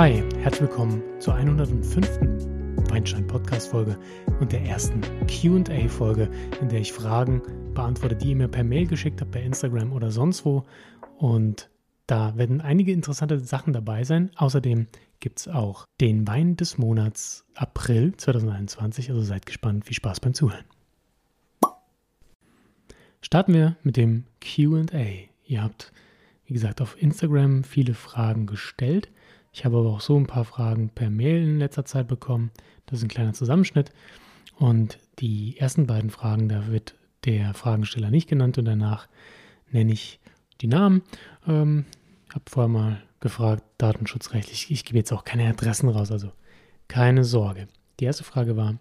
Hi, 0.00 0.24
herzlich 0.38 0.70
willkommen 0.70 1.02
zur 1.20 1.34
105. 1.34 2.20
Weinstein 2.88 3.26
Podcast 3.26 3.68
Folge 3.68 3.98
und 4.40 4.50
der 4.50 4.62
ersten 4.62 5.02
Q&A 5.26 5.88
Folge, 5.88 6.30
in 6.62 6.70
der 6.70 6.80
ich 6.80 6.90
Fragen 6.90 7.42
beantworte, 7.74 8.16
die 8.16 8.30
ihr 8.30 8.36
mir 8.36 8.48
per 8.48 8.64
Mail 8.64 8.86
geschickt 8.86 9.20
habt, 9.20 9.32
per 9.32 9.42
Instagram 9.42 9.92
oder 9.92 10.10
sonst 10.10 10.46
wo. 10.46 10.64
Und 11.18 11.68
da 12.06 12.34
werden 12.38 12.62
einige 12.62 12.92
interessante 12.92 13.40
Sachen 13.40 13.74
dabei 13.74 14.04
sein. 14.04 14.30
Außerdem 14.36 14.86
gibt 15.20 15.40
es 15.40 15.48
auch 15.48 15.84
den 16.00 16.26
Wein 16.26 16.56
des 16.56 16.78
Monats 16.78 17.44
April 17.54 18.16
2021. 18.16 19.10
Also 19.10 19.20
seid 19.20 19.44
gespannt. 19.44 19.84
Viel 19.84 19.96
Spaß 19.96 20.20
beim 20.20 20.32
Zuhören. 20.32 20.64
Starten 23.20 23.52
wir 23.52 23.76
mit 23.82 23.98
dem 23.98 24.24
QA. 24.40 25.28
Ihr 25.44 25.62
habt, 25.62 25.92
wie 26.46 26.54
gesagt, 26.54 26.80
auf 26.80 26.96
Instagram 27.02 27.64
viele 27.64 27.92
Fragen 27.92 28.46
gestellt. 28.46 29.10
Ich 29.52 29.64
habe 29.64 29.78
aber 29.78 29.90
auch 29.90 30.00
so 30.00 30.16
ein 30.16 30.26
paar 30.26 30.44
Fragen 30.44 30.90
per 30.90 31.10
Mail 31.10 31.42
in 31.42 31.58
letzter 31.58 31.84
Zeit 31.84 32.08
bekommen. 32.08 32.50
Das 32.86 32.98
ist 32.98 33.04
ein 33.04 33.08
kleiner 33.08 33.32
Zusammenschnitt. 33.32 33.90
Und 34.56 34.98
die 35.18 35.58
ersten 35.58 35.86
beiden 35.86 36.10
Fragen, 36.10 36.48
da 36.48 36.68
wird 36.68 36.94
der 37.24 37.54
Fragensteller 37.54 38.10
nicht 38.10 38.28
genannt 38.28 38.58
und 38.58 38.64
danach 38.64 39.08
nenne 39.70 39.92
ich 39.92 40.20
die 40.60 40.68
Namen. 40.68 41.02
Ähm, 41.46 41.86
habe 42.32 42.44
vorher 42.48 42.68
mal 42.68 43.02
gefragt, 43.20 43.64
datenschutzrechtlich. 43.78 44.70
Ich 44.70 44.84
gebe 44.84 44.98
jetzt 44.98 45.12
auch 45.12 45.24
keine 45.24 45.48
Adressen 45.48 45.88
raus, 45.88 46.10
also 46.10 46.32
keine 46.88 47.24
Sorge. 47.24 47.68
Die 47.98 48.04
erste 48.04 48.24
Frage 48.24 48.56
war, 48.56 48.78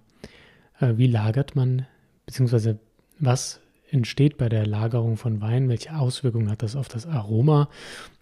äh, 0.79 0.93
wie 0.97 1.07
lagert 1.07 1.55
man, 1.55 1.85
beziehungsweise 2.25 2.79
was 3.19 3.59
entsteht 3.91 4.37
bei 4.37 4.49
der 4.49 4.65
Lagerung 4.65 5.17
von 5.17 5.41
Wein, 5.41 5.67
welche 5.67 5.95
Auswirkungen 5.95 6.49
hat 6.49 6.61
das 6.61 6.75
auf 6.75 6.87
das 6.87 7.05
Aroma? 7.05 7.69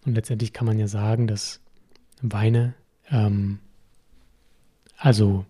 Und 0.05 0.15
letztendlich 0.15 0.53
kann 0.53 0.65
man 0.65 0.79
ja 0.79 0.87
sagen, 0.87 1.27
dass 1.27 1.61
Weine 2.21 2.73
ähm, 3.09 3.59
also 4.97 5.45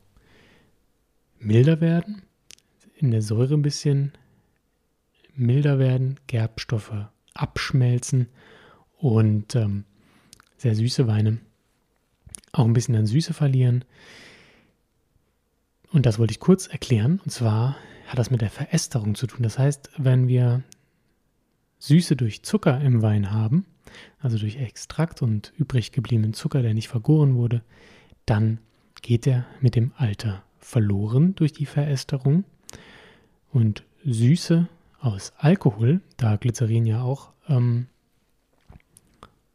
milder 1.39 1.79
werden, 1.81 2.23
in 2.95 3.11
der 3.11 3.21
Säure 3.21 3.53
ein 3.53 3.61
bisschen 3.61 4.11
milder 5.35 5.79
werden, 5.79 6.19
Gerbstoffe 6.27 6.93
abschmelzen 7.33 8.27
und 8.97 9.55
ähm, 9.55 9.85
sehr 10.57 10.75
süße 10.75 11.07
Weine 11.07 11.39
auch 12.51 12.65
ein 12.65 12.73
bisschen 12.73 12.95
an 12.95 13.05
Süße 13.05 13.33
verlieren. 13.33 13.85
Und 15.91 16.05
das 16.05 16.19
wollte 16.19 16.31
ich 16.31 16.39
kurz 16.39 16.67
erklären. 16.67 17.21
Und 17.23 17.31
zwar 17.31 17.77
hat 18.07 18.19
das 18.19 18.31
mit 18.31 18.41
der 18.41 18.49
Verästerung 18.49 19.15
zu 19.15 19.27
tun. 19.27 19.43
Das 19.43 19.57
heißt, 19.57 19.91
wenn 19.97 20.27
wir 20.27 20.63
Süße 21.79 22.15
durch 22.15 22.43
Zucker 22.43 22.81
im 22.81 23.01
Wein 23.01 23.31
haben, 23.31 23.65
also 24.19 24.37
durch 24.37 24.57
Extrakt 24.57 25.21
und 25.21 25.53
übrig 25.57 25.91
gebliebenen 25.91 26.33
Zucker, 26.33 26.61
der 26.61 26.73
nicht 26.73 26.87
vergoren 26.87 27.35
wurde, 27.35 27.61
dann 28.25 28.59
geht 29.01 29.27
er 29.27 29.45
mit 29.61 29.75
dem 29.75 29.91
Alter 29.97 30.43
verloren 30.59 31.35
durch 31.35 31.53
die 31.53 31.65
Verästerung. 31.65 32.43
Und 33.51 33.83
Süße 34.03 34.67
aus 34.99 35.33
Alkohol, 35.37 36.01
da 36.17 36.35
Glycerin 36.35 36.85
ja 36.85 37.01
auch 37.01 37.31
ähm, 37.47 37.87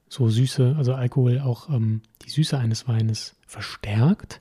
so 0.09 0.29
Süße, 0.29 0.75
also 0.77 0.95
Alkohol 0.95 1.41
auch 1.41 1.69
ähm, 1.69 2.03
die 2.25 2.31
Süße 2.31 2.59
eines 2.59 2.89
Weines 2.89 3.37
verstärkt, 3.47 4.41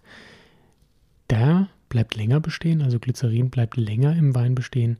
der 1.30 1.70
bleibt 1.90 2.16
länger 2.16 2.40
bestehen, 2.40 2.82
also 2.82 3.00
Glycerin 3.00 3.50
bleibt 3.50 3.78
länger 3.78 4.16
im 4.16 4.36
Wein 4.36 4.56
bestehen 4.56 4.98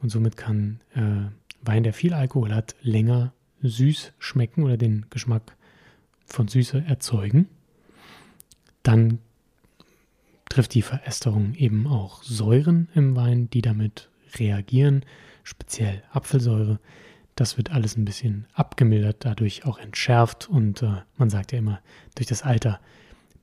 und 0.00 0.10
somit 0.10 0.36
kann 0.36 0.80
äh, 0.94 1.30
Wein, 1.62 1.82
der 1.82 1.92
viel 1.92 2.14
Alkohol 2.14 2.54
hat, 2.54 2.76
länger 2.82 3.32
süß 3.62 4.12
schmecken 4.18 4.64
oder 4.64 4.76
den 4.76 5.06
Geschmack 5.10 5.56
von 6.26 6.48
Süße 6.48 6.84
erzeugen. 6.86 7.48
Dann 8.82 9.18
trifft 10.48 10.74
die 10.74 10.82
Verästerung 10.82 11.54
eben 11.54 11.86
auch 11.86 12.22
Säuren 12.22 12.88
im 12.94 13.16
Wein, 13.16 13.50
die 13.50 13.62
damit 13.62 14.10
reagieren, 14.36 15.04
speziell 15.42 16.02
Apfelsäure. 16.10 16.78
Das 17.34 17.56
wird 17.56 17.70
alles 17.70 17.96
ein 17.96 18.04
bisschen 18.04 18.46
abgemildert, 18.54 19.24
dadurch 19.24 19.64
auch 19.64 19.78
entschärft 19.78 20.48
und 20.48 20.82
äh, 20.82 21.02
man 21.16 21.30
sagt 21.30 21.52
ja 21.52 21.58
immer, 21.58 21.80
durch 22.14 22.26
das 22.26 22.42
Alter 22.42 22.80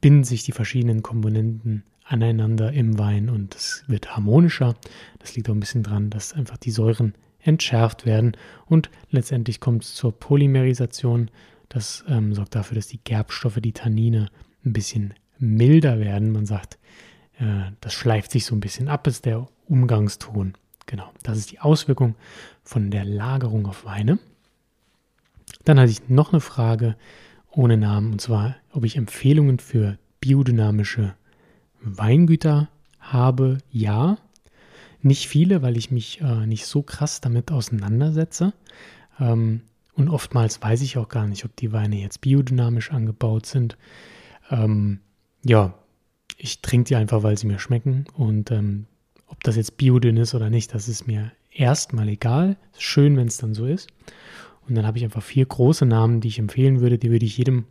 binden 0.01 0.23
sich 0.23 0.43
die 0.43 0.51
verschiedenen 0.51 1.01
Komponenten 1.01 1.83
aneinander 2.03 2.71
im 2.73 2.99
Wein 2.99 3.29
und 3.29 3.55
es 3.55 3.83
wird 3.87 4.15
harmonischer. 4.15 4.75
Das 5.19 5.35
liegt 5.35 5.49
auch 5.49 5.53
ein 5.53 5.59
bisschen 5.59 5.83
daran, 5.83 6.09
dass 6.09 6.33
einfach 6.33 6.57
die 6.57 6.71
Säuren 6.71 7.13
entschärft 7.45 8.06
werden 8.06 8.35
und 8.66 8.89
letztendlich 9.09 9.59
kommt 9.59 9.83
es 9.83 9.95
zur 9.95 10.17
Polymerisation. 10.19 11.29
Das 11.69 12.03
ähm, 12.07 12.33
sorgt 12.33 12.56
dafür, 12.56 12.75
dass 12.75 12.88
die 12.88 13.00
Gerbstoffe, 13.03 13.59
die 13.61 13.73
Tannine 13.73 14.29
ein 14.66 14.73
bisschen 14.73 15.13
milder 15.38 16.00
werden. 16.00 16.31
Man 16.31 16.45
sagt, 16.45 16.78
äh, 17.39 17.72
das 17.81 17.94
schleift 17.94 18.31
sich 18.31 18.45
so 18.45 18.55
ein 18.55 18.59
bisschen 18.59 18.88
ab, 18.88 19.07
ist 19.07 19.25
der 19.25 19.47
Umgangston. 19.67 20.53
Genau, 20.88 21.11
das 21.23 21.38
ist 21.38 21.51
die 21.51 21.59
Auswirkung 21.59 22.16
von 22.63 22.91
der 22.91 23.05
Lagerung 23.05 23.66
auf 23.67 23.85
Weine. 23.85 24.19
Dann 25.63 25.79
hatte 25.79 25.91
ich 25.91 26.09
noch 26.09 26.31
eine 26.31 26.41
Frage 26.41 26.95
ohne 27.51 27.78
Namen, 27.78 28.13
und 28.13 28.22
zwar, 28.22 28.55
ob 28.72 28.84
ich 28.84 28.97
Empfehlungen 28.97 29.59
für 29.59 29.97
biodynamische 30.19 31.16
Weingüter 31.81 32.69
habe. 33.00 33.59
Ja, 33.72 34.17
nicht 35.05 35.27
viele, 35.27 35.61
weil 35.61 35.77
ich 35.77 35.91
mich 35.91 36.21
äh, 36.21 36.45
nicht 36.45 36.66
so 36.66 36.81
krass 36.81 37.21
damit 37.21 37.51
auseinandersetze. 37.51 38.53
Ähm, 39.19 39.61
und 39.93 40.09
oftmals 40.09 40.61
weiß 40.61 40.81
ich 40.81 40.97
auch 40.97 41.07
gar 41.07 41.27
nicht, 41.27 41.45
ob 41.45 41.55
die 41.55 41.71
Weine 41.71 41.95
jetzt 41.97 42.21
biodynamisch 42.21 42.91
angebaut 42.91 43.45
sind. 43.45 43.77
Ähm, 44.51 44.99
ja, 45.43 45.75
ich 46.38 46.61
trinke 46.61 46.89
die 46.89 46.95
einfach, 46.95 47.23
weil 47.23 47.38
sie 47.38 47.47
mir 47.47 47.59
schmecken. 47.59 48.05
Und 48.13 48.51
ähm, 48.51 48.88
ob 49.27 49.43
das 49.43 49.55
jetzt 49.55 49.77
biodyn 49.77 50.17
ist 50.17 50.35
oder 50.35 50.49
nicht, 50.49 50.73
das 50.73 50.89
ist 50.89 51.07
mir 51.07 51.31
erstmal 51.51 52.09
egal. 52.09 52.57
Schön, 52.77 53.16
wenn 53.16 53.27
es 53.27 53.37
dann 53.37 53.53
so 53.53 53.66
ist. 53.66 53.87
Und 54.67 54.75
dann 54.75 54.85
habe 54.85 54.97
ich 54.97 55.03
einfach 55.03 55.23
vier 55.23 55.45
große 55.45 55.85
Namen, 55.85 56.19
die 56.19 56.27
ich 56.27 56.39
empfehlen 56.39 56.81
würde. 56.81 56.97
Die 56.97 57.11
würde 57.11 57.25
ich 57.25 57.37
jedem 57.37 57.66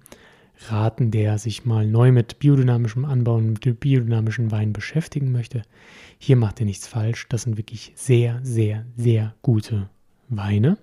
raten, 0.69 1.11
der 1.11 1.39
sich 1.39 1.65
mal 1.65 1.87
neu 1.87 2.13
mit 2.13 2.39
biodynamischem 2.39 3.05
Anbauen, 3.05 3.53
mit 3.53 3.81
biodynamischen 3.81 4.51
Wein 4.51 4.73
beschäftigen 4.73 5.33
möchte. 5.33 5.63
Hier 6.19 6.37
macht 6.37 6.61
ihr 6.61 6.67
nichts 6.67 6.87
falsch. 6.87 7.27
Das 7.29 7.43
sind 7.43 7.57
wirklich 7.57 7.93
sehr, 7.97 8.41
sehr, 8.43 8.87
sehr 8.97 9.35
gute 9.43 9.89
Weine. 10.29 10.79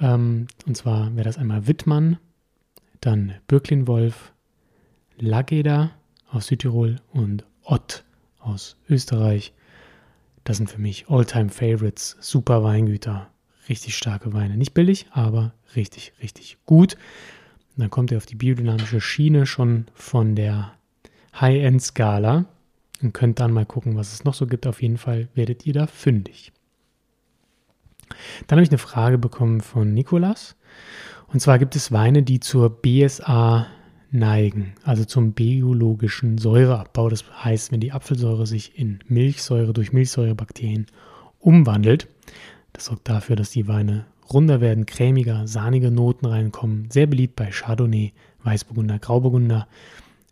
Ähm, 0.00 0.46
und 0.66 0.76
zwar 0.76 1.14
wäre 1.14 1.24
das 1.24 1.38
einmal 1.38 1.66
Wittmann, 1.66 2.18
dann 3.00 3.34
Birklin-Wolf, 3.48 4.32
Lageda 5.18 5.92
aus 6.30 6.46
Südtirol 6.46 6.96
und 7.12 7.44
Ott 7.62 8.04
aus 8.40 8.76
Österreich. 8.88 9.52
Das 10.44 10.56
sind 10.56 10.68
für 10.70 10.80
mich 10.80 11.08
Alltime 11.08 11.50
favorites 11.50 12.16
super 12.20 12.64
Weingüter. 12.64 13.30
Richtig 13.68 13.96
starke 13.96 14.32
Weine. 14.32 14.56
Nicht 14.56 14.74
billig, 14.74 15.06
aber 15.12 15.54
richtig, 15.76 16.12
richtig 16.20 16.58
gut. 16.66 16.96
Dann 17.76 17.90
kommt 17.90 18.12
er 18.12 18.18
auf 18.18 18.26
die 18.26 18.34
biodynamische 18.34 19.00
Schiene 19.00 19.46
schon 19.46 19.86
von 19.94 20.36
der 20.36 20.72
High-End-Skala 21.40 22.44
und 23.02 23.14
könnt 23.14 23.40
dann 23.40 23.52
mal 23.52 23.66
gucken, 23.66 23.96
was 23.96 24.12
es 24.12 24.24
noch 24.24 24.34
so 24.34 24.46
gibt. 24.46 24.66
Auf 24.66 24.82
jeden 24.82 24.98
Fall 24.98 25.28
werdet 25.34 25.66
ihr 25.66 25.72
da 25.72 25.86
fündig. 25.86 26.52
Dann 28.46 28.58
habe 28.58 28.64
ich 28.64 28.70
eine 28.70 28.78
Frage 28.78 29.18
bekommen 29.18 29.60
von 29.60 29.94
Nikolas. 29.94 30.56
Und 31.28 31.40
zwar 31.40 31.58
gibt 31.58 31.76
es 31.76 31.92
Weine, 31.92 32.22
die 32.22 32.40
zur 32.40 32.82
BSA 32.82 33.66
neigen, 34.10 34.74
also 34.84 35.06
zum 35.06 35.32
biologischen 35.32 36.36
Säureabbau. 36.36 37.08
Das 37.08 37.24
heißt, 37.42 37.72
wenn 37.72 37.80
die 37.80 37.92
Apfelsäure 37.92 38.46
sich 38.46 38.78
in 38.78 39.00
Milchsäure 39.08 39.72
durch 39.72 39.92
Milchsäurebakterien 39.92 40.86
umwandelt, 41.38 42.08
das 42.74 42.86
sorgt 42.86 43.08
dafür, 43.08 43.36
dass 43.36 43.50
die 43.50 43.68
Weine 43.68 44.04
runder 44.32 44.60
werden, 44.60 44.86
cremiger, 44.86 45.46
sahnige 45.46 45.90
Noten 45.90 46.26
reinkommen. 46.26 46.90
Sehr 46.90 47.06
beliebt 47.06 47.36
bei 47.36 47.50
Chardonnay, 47.50 48.12
Weißburgunder, 48.44 48.98
Grauburgunder. 48.98 49.68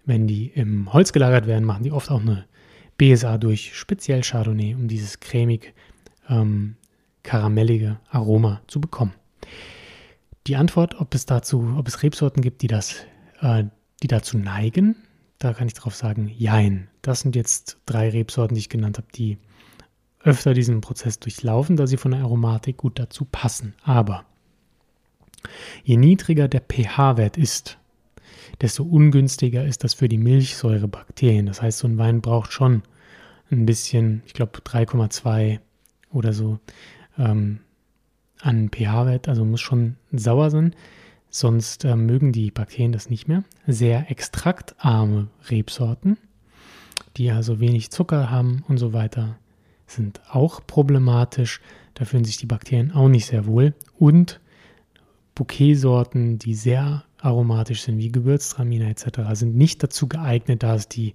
Wenn 0.04 0.26
die 0.26 0.46
im 0.48 0.92
Holz 0.92 1.12
gelagert 1.12 1.46
werden, 1.46 1.64
machen 1.64 1.84
die 1.84 1.92
oft 1.92 2.10
auch 2.10 2.20
eine 2.20 2.46
BSA 2.98 3.38
durch, 3.38 3.76
speziell 3.76 4.22
Chardonnay, 4.22 4.74
um 4.74 4.88
dieses 4.88 5.20
cremig 5.20 5.72
ähm, 6.28 6.76
karamellige 7.22 7.98
Aroma 8.10 8.60
zu 8.66 8.80
bekommen. 8.80 9.12
Die 10.46 10.56
Antwort, 10.56 11.00
ob 11.00 11.14
es 11.14 11.26
dazu, 11.26 11.74
ob 11.76 11.86
es 11.86 12.02
Rebsorten 12.02 12.42
gibt, 12.42 12.62
die 12.62 12.66
das 12.66 13.04
äh, 13.40 13.64
die 14.02 14.08
dazu 14.08 14.38
neigen, 14.38 14.96
da 15.38 15.52
kann 15.52 15.66
ich 15.66 15.74
darauf 15.74 15.94
sagen, 15.94 16.28
jein. 16.28 16.88
Das 17.02 17.20
sind 17.20 17.36
jetzt 17.36 17.78
drei 17.86 18.10
Rebsorten, 18.10 18.54
die 18.54 18.60
ich 18.60 18.68
genannt 18.68 18.98
habe, 18.98 19.08
die 19.14 19.38
öfter 20.22 20.54
diesen 20.54 20.80
Prozess 20.80 21.18
durchlaufen, 21.18 21.76
da 21.76 21.86
sie 21.86 21.96
von 21.96 22.10
der 22.12 22.20
Aromatik 22.20 22.78
gut 22.78 22.98
dazu 22.98 23.24
passen. 23.24 23.74
Aber 23.82 24.24
je 25.82 25.96
niedriger 25.96 26.48
der 26.48 26.60
pH-Wert 26.60 27.36
ist, 27.36 27.78
desto 28.60 28.84
ungünstiger 28.84 29.64
ist 29.64 29.84
das 29.84 29.94
für 29.94 30.08
die 30.08 30.18
Milchsäurebakterien. 30.18 31.46
Das 31.46 31.62
heißt, 31.62 31.78
so 31.78 31.88
ein 31.88 31.98
Wein 31.98 32.20
braucht 32.20 32.52
schon 32.52 32.82
ein 33.50 33.66
bisschen, 33.66 34.22
ich 34.26 34.34
glaube 34.34 34.58
3,2 34.58 35.58
oder 36.12 36.32
so 36.32 36.58
ähm, 37.18 37.60
an 38.40 38.70
pH-Wert, 38.70 39.28
also 39.28 39.44
muss 39.44 39.60
schon 39.60 39.96
sauer 40.12 40.50
sein. 40.50 40.74
sonst 41.30 41.84
äh, 41.84 41.96
mögen 41.96 42.32
die 42.32 42.50
Bakterien 42.50 42.92
das 42.92 43.08
nicht 43.08 43.28
mehr. 43.28 43.44
Sehr 43.66 44.10
extraktarme 44.10 45.28
Rebsorten, 45.48 46.18
die 47.16 47.30
also 47.30 47.60
wenig 47.60 47.90
Zucker 47.90 48.30
haben 48.30 48.64
und 48.68 48.78
so 48.78 48.92
weiter, 48.92 49.38
sind 49.90 50.20
auch 50.30 50.66
problematisch. 50.66 51.60
Da 51.94 52.04
fühlen 52.04 52.24
sich 52.24 52.36
die 52.36 52.46
Bakterien 52.46 52.92
auch 52.92 53.08
nicht 53.08 53.26
sehr 53.26 53.46
wohl. 53.46 53.74
Und 53.98 54.40
Bouquetsorten, 55.34 56.38
die 56.38 56.54
sehr 56.54 57.04
aromatisch 57.18 57.82
sind, 57.82 57.98
wie 57.98 58.10
Gewürztraminer 58.10 58.88
etc., 58.88 59.20
sind 59.32 59.56
nicht 59.56 59.82
dazu 59.82 60.08
geeignet, 60.08 60.62
da 60.62 60.74
es 60.74 60.88
die 60.88 61.14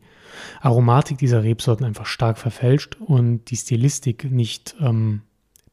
Aromatik 0.62 1.18
dieser 1.18 1.44
Rebsorten 1.44 1.86
einfach 1.86 2.06
stark 2.06 2.38
verfälscht 2.38 2.95
und 3.00 3.50
die 3.50 3.57
Stilistik 3.57 4.30
nicht 4.31 4.75
ähm, 4.80 5.22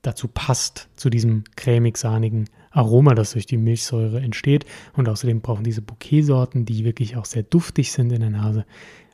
dazu 0.03 0.29
passt, 0.29 0.89
zu 0.97 1.11
diesem 1.11 1.45
cremig-sahnigen 1.57 2.49
Aroma, 2.71 3.15
das 3.15 3.33
durch 3.33 3.47
die 3.47 3.59
Milchsäure 3.59 4.21
entsteht. 4.21 4.65
Und 4.95 5.09
außerdem 5.09 5.41
brauchen 5.41 5.65
diese 5.65 5.83
Bouquetsorten, 5.83 6.65
die 6.65 6.85
wirklich 6.85 7.17
auch 7.17 7.27
sehr 7.27 7.43
duftig 7.43 7.93
sind 7.93 8.13
in 8.13 8.21
der 8.21 8.31
Nase, 8.31 8.65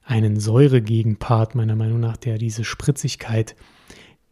einen 0.04 0.40
Säuregegenpart, 0.40 1.54
meiner 1.54 1.76
Meinung 1.76 2.00
nach, 2.00 2.16
der 2.16 2.38
diese 2.38 2.64
Spritzigkeit 2.64 3.54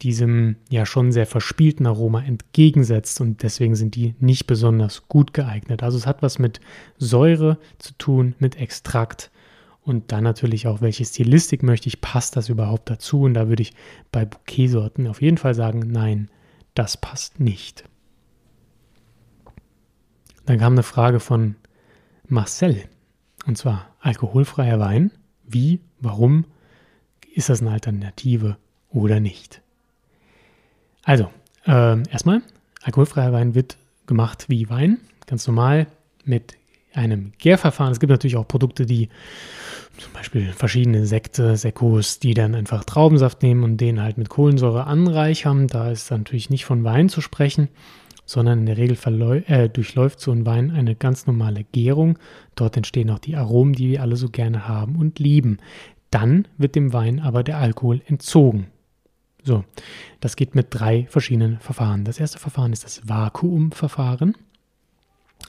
diesem 0.02 0.56
ja 0.68 0.84
schon 0.84 1.12
sehr 1.12 1.26
verspielten 1.26 1.86
Aroma 1.86 2.22
entgegensetzt 2.22 3.20
und 3.20 3.42
deswegen 3.42 3.74
sind 3.74 3.94
die 3.94 4.14
nicht 4.20 4.46
besonders 4.46 5.08
gut 5.08 5.32
geeignet. 5.32 5.82
Also 5.82 5.96
es 5.96 6.06
hat 6.06 6.22
was 6.22 6.38
mit 6.38 6.60
Säure 6.98 7.58
zu 7.78 7.92
tun, 7.96 8.34
mit 8.38 8.56
Extrakt 8.56 9.30
und 9.86 10.10
dann 10.10 10.24
natürlich 10.24 10.66
auch, 10.66 10.80
welche 10.80 11.04
Stilistik 11.04 11.62
möchte 11.62 11.88
ich, 11.88 12.00
passt 12.00 12.36
das 12.36 12.48
überhaupt 12.48 12.90
dazu? 12.90 13.22
Und 13.22 13.34
da 13.34 13.48
würde 13.48 13.62
ich 13.62 13.72
bei 14.10 14.24
Bouquetsorten 14.24 15.06
auf 15.06 15.22
jeden 15.22 15.38
Fall 15.38 15.54
sagen, 15.54 15.78
nein, 15.78 16.28
das 16.74 16.96
passt 16.96 17.38
nicht. 17.38 17.84
Dann 20.44 20.58
kam 20.58 20.72
eine 20.72 20.82
Frage 20.82 21.20
von 21.20 21.54
Marcel 22.26 22.82
und 23.46 23.56
zwar 23.56 23.94
alkoholfreier 24.00 24.80
Wein. 24.80 25.12
Wie, 25.44 25.80
warum 26.00 26.46
ist 27.32 27.48
das 27.48 27.60
eine 27.60 27.70
Alternative 27.70 28.56
oder 28.90 29.20
nicht? 29.20 29.62
Also, 31.06 31.30
äh, 31.66 32.02
erstmal, 32.10 32.42
alkoholfreier 32.82 33.32
Wein 33.32 33.54
wird 33.54 33.76
gemacht 34.08 34.46
wie 34.48 34.68
Wein, 34.68 34.98
ganz 35.26 35.46
normal 35.46 35.86
mit 36.24 36.54
einem 36.94 37.32
Gärverfahren. 37.38 37.92
Es 37.92 38.00
gibt 38.00 38.10
natürlich 38.10 38.36
auch 38.36 38.48
Produkte, 38.48 38.86
die 38.86 39.08
zum 39.98 40.12
Beispiel 40.12 40.52
verschiedene 40.52 41.06
Sekte, 41.06 41.56
Sekos, 41.56 42.18
die 42.18 42.34
dann 42.34 42.56
einfach 42.56 42.82
Traubensaft 42.82 43.44
nehmen 43.44 43.62
und 43.62 43.76
den 43.80 44.02
halt 44.02 44.18
mit 44.18 44.28
Kohlensäure 44.28 44.88
anreichern. 44.88 45.68
Da 45.68 45.92
ist 45.92 46.10
natürlich 46.10 46.50
nicht 46.50 46.64
von 46.64 46.82
Wein 46.82 47.08
zu 47.08 47.20
sprechen, 47.20 47.68
sondern 48.24 48.58
in 48.60 48.66
der 48.66 48.76
Regel 48.76 48.98
äh, 49.46 49.68
durchläuft 49.68 50.18
so 50.18 50.32
ein 50.32 50.44
Wein 50.44 50.72
eine 50.72 50.96
ganz 50.96 51.28
normale 51.28 51.62
Gärung. 51.62 52.18
Dort 52.56 52.76
entstehen 52.76 53.10
auch 53.10 53.20
die 53.20 53.36
Aromen, 53.36 53.74
die 53.74 53.90
wir 53.90 54.02
alle 54.02 54.16
so 54.16 54.28
gerne 54.28 54.66
haben 54.66 54.96
und 54.96 55.20
lieben. 55.20 55.58
Dann 56.10 56.48
wird 56.58 56.74
dem 56.74 56.92
Wein 56.92 57.20
aber 57.20 57.44
der 57.44 57.58
Alkohol 57.58 58.02
entzogen. 58.06 58.66
So, 59.46 59.64
das 60.18 60.34
geht 60.34 60.56
mit 60.56 60.66
drei 60.70 61.06
verschiedenen 61.08 61.60
Verfahren. 61.60 62.02
Das 62.02 62.18
erste 62.18 62.40
Verfahren 62.40 62.72
ist 62.72 62.82
das 62.82 63.08
Vakuumverfahren. 63.08 64.34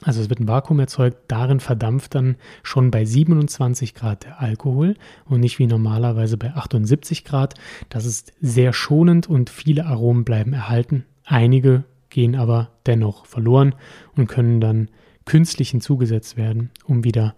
Also 0.02 0.20
es 0.20 0.28
wird 0.28 0.38
ein 0.38 0.46
Vakuum 0.46 0.78
erzeugt, 0.78 1.18
darin 1.26 1.58
verdampft 1.58 2.14
dann 2.14 2.36
schon 2.62 2.92
bei 2.92 3.04
27 3.04 3.94
Grad 3.94 4.24
der 4.24 4.40
Alkohol 4.40 4.94
und 5.24 5.40
nicht 5.40 5.58
wie 5.58 5.66
normalerweise 5.66 6.36
bei 6.36 6.54
78 6.54 7.24
Grad. 7.24 7.54
Das 7.88 8.04
ist 8.04 8.32
sehr 8.40 8.72
schonend 8.72 9.28
und 9.28 9.50
viele 9.50 9.86
Aromen 9.86 10.22
bleiben 10.22 10.52
erhalten. 10.52 11.04
Einige 11.24 11.82
gehen 12.08 12.36
aber 12.36 12.70
dennoch 12.86 13.26
verloren 13.26 13.74
und 14.14 14.28
können 14.28 14.60
dann 14.60 14.90
künstlich 15.24 15.70
hinzugesetzt 15.70 16.36
werden, 16.36 16.70
um 16.84 17.02
wieder 17.02 17.34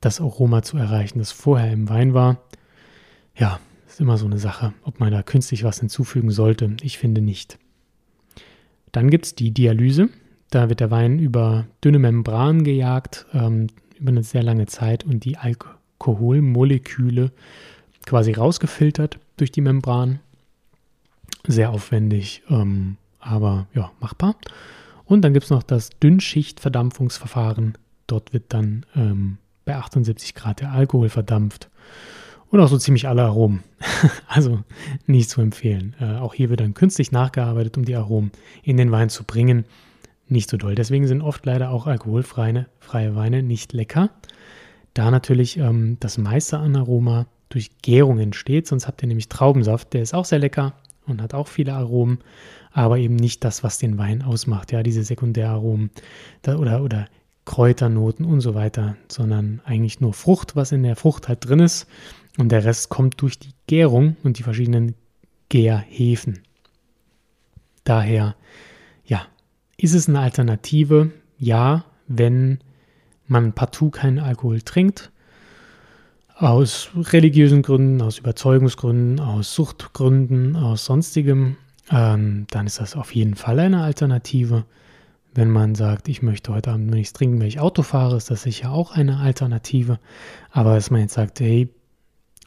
das 0.00 0.20
Aroma 0.20 0.62
zu 0.62 0.76
erreichen, 0.76 1.20
das 1.20 1.30
vorher 1.30 1.72
im 1.72 1.88
Wein 1.88 2.14
war. 2.14 2.38
Ja, 3.36 3.60
ist 3.90 4.00
immer 4.00 4.16
so 4.16 4.26
eine 4.26 4.38
Sache, 4.38 4.72
ob 4.84 5.00
man 5.00 5.10
da 5.12 5.22
künstlich 5.22 5.64
was 5.64 5.80
hinzufügen 5.80 6.30
sollte. 6.30 6.76
Ich 6.82 6.98
finde 6.98 7.20
nicht. 7.20 7.58
Dann 8.92 9.10
gibt 9.10 9.26
es 9.26 9.34
die 9.34 9.50
Dialyse. 9.50 10.08
Da 10.50 10.68
wird 10.68 10.80
der 10.80 10.90
Wein 10.90 11.18
über 11.18 11.66
dünne 11.84 11.98
Membran 11.98 12.64
gejagt, 12.64 13.26
ähm, 13.32 13.68
über 13.98 14.10
eine 14.10 14.22
sehr 14.22 14.42
lange 14.42 14.66
Zeit 14.66 15.04
und 15.04 15.24
die 15.24 15.36
Alkoholmoleküle 15.36 17.30
quasi 18.06 18.32
rausgefiltert 18.32 19.18
durch 19.36 19.52
die 19.52 19.60
Membran. 19.60 20.20
Sehr 21.46 21.70
aufwendig, 21.70 22.42
ähm, 22.48 22.96
aber 23.18 23.66
ja, 23.74 23.92
machbar. 24.00 24.36
Und 25.04 25.22
dann 25.22 25.32
gibt 25.32 25.44
es 25.44 25.50
noch 25.50 25.62
das 25.62 25.90
Dünnschichtverdampfungsverfahren. 26.00 27.76
Dort 28.06 28.32
wird 28.32 28.44
dann 28.48 28.86
ähm, 28.94 29.38
bei 29.64 29.76
78 29.76 30.34
Grad 30.34 30.60
der 30.60 30.72
Alkohol 30.72 31.08
verdampft. 31.08 31.68
Und 32.50 32.58
auch 32.58 32.68
so 32.68 32.78
ziemlich 32.78 33.06
alle 33.06 33.22
Aromen. 33.22 33.62
also 34.28 34.60
nicht 35.06 35.30
zu 35.30 35.40
empfehlen. 35.40 35.94
Äh, 36.00 36.16
auch 36.16 36.34
hier 36.34 36.50
wird 36.50 36.60
dann 36.60 36.74
künstlich 36.74 37.12
nachgearbeitet, 37.12 37.76
um 37.76 37.84
die 37.84 37.94
Aromen 37.94 38.32
in 38.62 38.76
den 38.76 38.90
Wein 38.90 39.08
zu 39.08 39.24
bringen. 39.24 39.64
Nicht 40.26 40.50
so 40.50 40.56
doll. 40.56 40.74
Deswegen 40.74 41.06
sind 41.06 41.22
oft 41.22 41.46
leider 41.46 41.70
auch 41.70 41.86
alkoholfreie 41.86 42.66
freie 42.80 43.14
Weine 43.14 43.42
nicht 43.42 43.72
lecker. 43.72 44.10
Da 44.94 45.10
natürlich 45.12 45.58
ähm, 45.58 45.96
das 46.00 46.18
meiste 46.18 46.58
an 46.58 46.74
Aroma 46.74 47.26
durch 47.50 47.70
Gärung 47.82 48.18
entsteht. 48.18 48.66
Sonst 48.66 48.88
habt 48.88 49.02
ihr 49.02 49.08
nämlich 49.08 49.28
Traubensaft. 49.28 49.92
Der 49.92 50.02
ist 50.02 50.14
auch 50.14 50.24
sehr 50.24 50.40
lecker 50.40 50.74
und 51.06 51.22
hat 51.22 51.34
auch 51.34 51.46
viele 51.46 51.74
Aromen, 51.74 52.18
aber 52.72 52.98
eben 52.98 53.14
nicht 53.14 53.44
das, 53.44 53.62
was 53.62 53.78
den 53.78 53.96
Wein 53.96 54.22
ausmacht. 54.22 54.72
Ja, 54.72 54.82
diese 54.82 55.04
Sekundäraromen 55.04 55.90
da, 56.42 56.56
oder, 56.56 56.82
oder 56.82 57.06
Kräuternoten 57.44 58.24
und 58.24 58.40
so 58.40 58.54
weiter, 58.54 58.96
sondern 59.08 59.60
eigentlich 59.64 60.00
nur 60.00 60.12
Frucht, 60.12 60.56
was 60.56 60.72
in 60.72 60.82
der 60.82 60.96
Frucht 60.96 61.28
halt 61.28 61.48
drin 61.48 61.60
ist 61.60 61.86
und 62.40 62.50
der 62.50 62.64
Rest 62.64 62.88
kommt 62.88 63.20
durch 63.20 63.38
die 63.38 63.52
Gärung 63.66 64.16
und 64.22 64.38
die 64.38 64.42
verschiedenen 64.42 64.94
Gärhefen. 65.48 66.40
Daher, 67.84 68.36
ja, 69.04 69.26
ist 69.76 69.94
es 69.94 70.08
eine 70.08 70.20
Alternative? 70.20 71.10
Ja, 71.38 71.84
wenn 72.06 72.58
man 73.26 73.52
partout 73.52 73.90
keinen 73.90 74.18
Alkohol 74.18 74.62
trinkt, 74.62 75.10
aus 76.36 76.90
religiösen 76.94 77.62
Gründen, 77.62 78.00
aus 78.00 78.18
Überzeugungsgründen, 78.18 79.20
aus 79.20 79.54
Suchtgründen, 79.54 80.56
aus 80.56 80.86
sonstigem, 80.86 81.56
ähm, 81.90 82.46
dann 82.50 82.66
ist 82.66 82.80
das 82.80 82.96
auf 82.96 83.14
jeden 83.14 83.34
Fall 83.34 83.58
eine 83.58 83.82
Alternative. 83.82 84.64
Wenn 85.34 85.50
man 85.50 85.74
sagt, 85.74 86.08
ich 86.08 86.22
möchte 86.22 86.52
heute 86.52 86.72
Abend 86.72 86.90
nichts 86.90 87.12
trinken, 87.12 87.40
wenn 87.40 87.46
ich 87.46 87.60
Auto 87.60 87.82
fahre, 87.82 88.16
ist 88.16 88.30
das 88.30 88.42
sicher 88.42 88.72
auch 88.72 88.92
eine 88.92 89.18
Alternative. 89.18 90.00
Aber 90.50 90.74
dass 90.74 90.90
man 90.90 91.02
jetzt 91.02 91.14
sagt, 91.14 91.40
hey, 91.40 91.68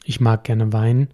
ich 0.04 0.20
mag 0.20 0.44
gerne 0.44 0.72
Wein. 0.72 1.08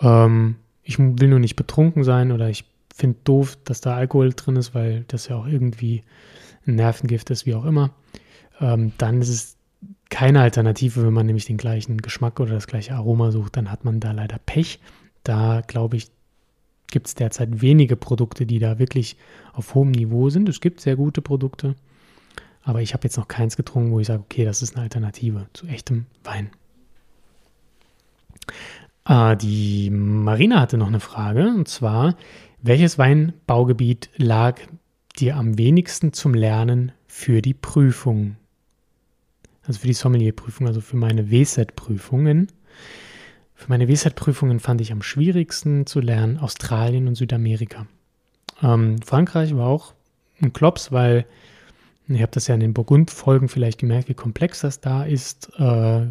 Ähm, 0.00 0.56
ich 0.82 0.98
will 0.98 1.28
nur 1.28 1.38
nicht 1.38 1.56
betrunken 1.56 2.04
sein 2.04 2.32
oder 2.32 2.48
ich 2.48 2.64
finde 2.94 3.18
doof, 3.24 3.58
dass 3.64 3.80
da 3.80 3.96
Alkohol 3.96 4.32
drin 4.34 4.56
ist, 4.56 4.74
weil 4.74 5.04
das 5.08 5.28
ja 5.28 5.36
auch 5.36 5.46
irgendwie 5.46 6.02
ein 6.66 6.76
Nervengift 6.76 7.30
ist, 7.30 7.44
wie 7.44 7.54
auch 7.54 7.64
immer. 7.64 7.90
Ähm, 8.60 8.92
dann 8.98 9.20
ist 9.20 9.28
es 9.28 9.56
keine 10.10 10.40
Alternative, 10.40 11.04
wenn 11.04 11.12
man 11.12 11.26
nämlich 11.26 11.46
den 11.46 11.56
gleichen 11.56 11.98
Geschmack 11.98 12.38
oder 12.38 12.54
das 12.54 12.68
gleiche 12.68 12.94
Aroma 12.94 13.32
sucht, 13.32 13.56
dann 13.56 13.70
hat 13.70 13.84
man 13.84 13.98
da 13.98 14.12
leider 14.12 14.38
Pech. 14.38 14.78
Da 15.24 15.62
glaube 15.66 15.96
ich, 15.96 16.08
gibt 16.90 17.08
es 17.08 17.14
derzeit 17.16 17.60
wenige 17.60 17.96
Produkte, 17.96 18.46
die 18.46 18.60
da 18.60 18.78
wirklich 18.78 19.16
auf 19.52 19.74
hohem 19.74 19.90
Niveau 19.90 20.30
sind. 20.30 20.48
Es 20.48 20.60
gibt 20.60 20.80
sehr 20.80 20.94
gute 20.94 21.20
Produkte, 21.20 21.74
aber 22.62 22.80
ich 22.80 22.94
habe 22.94 23.04
jetzt 23.04 23.16
noch 23.16 23.26
keins 23.26 23.56
getrunken, 23.56 23.90
wo 23.90 23.98
ich 23.98 24.06
sage, 24.06 24.22
okay, 24.22 24.44
das 24.44 24.62
ist 24.62 24.76
eine 24.76 24.84
Alternative 24.84 25.48
zu 25.52 25.66
echtem 25.66 26.06
Wein. 26.22 26.50
Äh, 29.08 29.36
die 29.36 29.90
Marina 29.90 30.60
hatte 30.60 30.78
noch 30.78 30.88
eine 30.88 31.00
Frage 31.00 31.48
und 31.48 31.68
zwar, 31.68 32.16
welches 32.62 32.98
Weinbaugebiet 32.98 34.10
lag 34.16 34.60
dir 35.18 35.36
am 35.36 35.58
wenigsten 35.58 36.12
zum 36.12 36.34
Lernen 36.34 36.92
für 37.06 37.42
die 37.42 37.54
Prüfung? 37.54 38.36
Also 39.66 39.80
für 39.80 39.86
die 39.86 39.94
Sommelierprüfung, 39.94 40.66
also 40.66 40.80
für 40.80 40.96
meine 40.96 41.30
WSET-Prüfungen. 41.30 42.48
Für 43.54 43.68
meine 43.68 43.88
WSET-Prüfungen 43.88 44.60
fand 44.60 44.80
ich 44.80 44.92
am 44.92 45.02
schwierigsten 45.02 45.86
zu 45.86 46.00
lernen 46.00 46.38
Australien 46.38 47.08
und 47.08 47.14
Südamerika. 47.14 47.86
Ähm, 48.62 49.00
Frankreich 49.00 49.56
war 49.56 49.68
auch 49.68 49.94
ein 50.42 50.52
Klops, 50.52 50.92
weil 50.92 51.24
ich 52.08 52.20
habe 52.20 52.32
das 52.32 52.48
ja 52.48 52.54
in 52.54 52.60
den 52.60 52.74
Burgund-Folgen 52.74 53.48
vielleicht 53.48 53.78
gemerkt, 53.78 54.08
wie 54.08 54.14
komplex 54.14 54.60
das 54.60 54.80
da 54.80 55.04
ist. 55.04 55.50
Äh, 55.58 56.08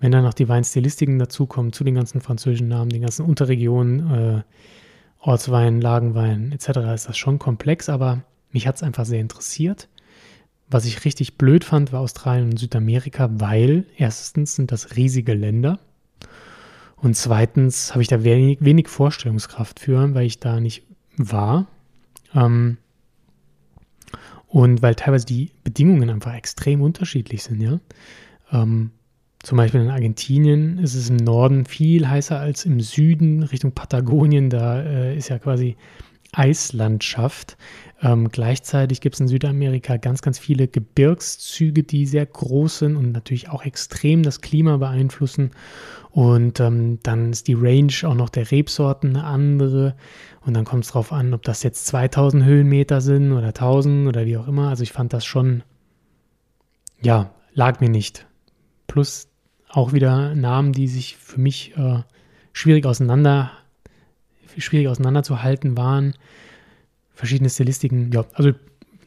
wenn 0.00 0.12
dann 0.12 0.24
noch 0.24 0.34
die 0.34 0.48
Weinstilistiken 0.48 1.18
dazukommen, 1.18 1.72
zu 1.72 1.84
den 1.84 1.94
ganzen 1.94 2.20
französischen 2.20 2.68
Namen, 2.68 2.90
den 2.90 3.02
ganzen 3.02 3.24
Unterregionen, 3.24 4.10
äh, 4.10 4.42
Ortswein, 5.20 5.80
Lagenwein 5.80 6.52
etc., 6.52 6.78
ist 6.94 7.08
das 7.08 7.18
schon 7.18 7.38
komplex, 7.38 7.88
aber 7.88 8.22
mich 8.50 8.66
hat 8.66 8.76
es 8.76 8.82
einfach 8.82 9.04
sehr 9.04 9.20
interessiert. 9.20 9.88
Was 10.68 10.86
ich 10.86 11.04
richtig 11.04 11.36
blöd 11.36 11.64
fand, 11.64 11.92
war 11.92 12.00
Australien 12.00 12.50
und 12.50 12.58
Südamerika, 12.58 13.28
weil 13.32 13.86
erstens 13.96 14.54
sind 14.56 14.72
das 14.72 14.96
riesige 14.96 15.34
Länder 15.34 15.78
und 16.96 17.16
zweitens 17.16 17.92
habe 17.92 18.02
ich 18.02 18.08
da 18.08 18.24
wenig, 18.24 18.58
wenig, 18.60 18.88
Vorstellungskraft 18.88 19.80
für, 19.80 20.14
weil 20.14 20.26
ich 20.26 20.38
da 20.40 20.60
nicht 20.60 20.84
war. 21.16 21.66
Ähm, 22.34 22.78
Und 24.46 24.82
weil 24.82 24.94
teilweise 24.96 25.26
die 25.26 25.52
Bedingungen 25.62 26.10
einfach 26.10 26.34
extrem 26.34 26.82
unterschiedlich 26.82 27.42
sind, 27.44 27.60
ja. 27.60 27.78
Ähm, 28.52 28.90
zum 29.42 29.56
Beispiel 29.56 29.80
in 29.80 29.90
Argentinien 29.90 30.78
ist 30.78 30.94
es 30.94 31.08
im 31.08 31.16
Norden 31.16 31.64
viel 31.64 32.08
heißer 32.08 32.38
als 32.38 32.66
im 32.66 32.80
Süden 32.80 33.42
Richtung 33.42 33.72
Patagonien. 33.72 34.50
Da 34.50 34.82
äh, 34.82 35.16
ist 35.16 35.28
ja 35.28 35.38
quasi 35.38 35.76
Eislandschaft. 36.32 37.56
Ähm, 38.02 38.28
gleichzeitig 38.28 39.00
gibt 39.00 39.14
es 39.14 39.20
in 39.20 39.28
Südamerika 39.28 39.96
ganz, 39.96 40.22
ganz 40.22 40.38
viele 40.38 40.68
Gebirgszüge, 40.68 41.82
die 41.82 42.06
sehr 42.06 42.26
groß 42.26 42.80
sind 42.80 42.96
und 42.96 43.12
natürlich 43.12 43.48
auch 43.48 43.64
extrem 43.64 44.22
das 44.22 44.42
Klima 44.42 44.76
beeinflussen. 44.76 45.52
Und 46.10 46.60
ähm, 46.60 46.98
dann 47.02 47.30
ist 47.30 47.48
die 47.48 47.54
Range 47.54 47.92
auch 48.04 48.14
noch 48.14 48.28
der 48.28 48.50
Rebsorten 48.50 49.16
eine 49.16 49.24
andere. 49.24 49.96
Und 50.44 50.54
dann 50.54 50.64
kommt 50.66 50.84
es 50.84 50.90
darauf 50.90 51.12
an, 51.12 51.32
ob 51.34 51.42
das 51.42 51.62
jetzt 51.62 51.86
2000 51.86 52.44
Höhenmeter 52.44 53.00
sind 53.00 53.32
oder 53.32 53.48
1000 53.48 54.06
oder 54.06 54.26
wie 54.26 54.36
auch 54.36 54.48
immer. 54.48 54.68
Also 54.68 54.82
ich 54.82 54.92
fand 54.92 55.12
das 55.12 55.24
schon, 55.24 55.62
ja, 57.00 57.34
lag 57.54 57.80
mir 57.80 57.90
nicht. 57.90 58.26
Plus 58.86 59.29
auch 59.72 59.92
wieder 59.92 60.34
Namen, 60.34 60.72
die 60.72 60.88
sich 60.88 61.16
für 61.16 61.40
mich 61.40 61.76
äh, 61.76 62.02
schwierig 62.52 62.86
auseinander, 62.86 63.52
schwierig 64.56 64.88
auseinanderzuhalten 64.88 65.76
waren. 65.76 66.14
Verschiedene 67.14 67.50
Stilistiken. 67.50 68.10
Ja, 68.12 68.24
also 68.34 68.52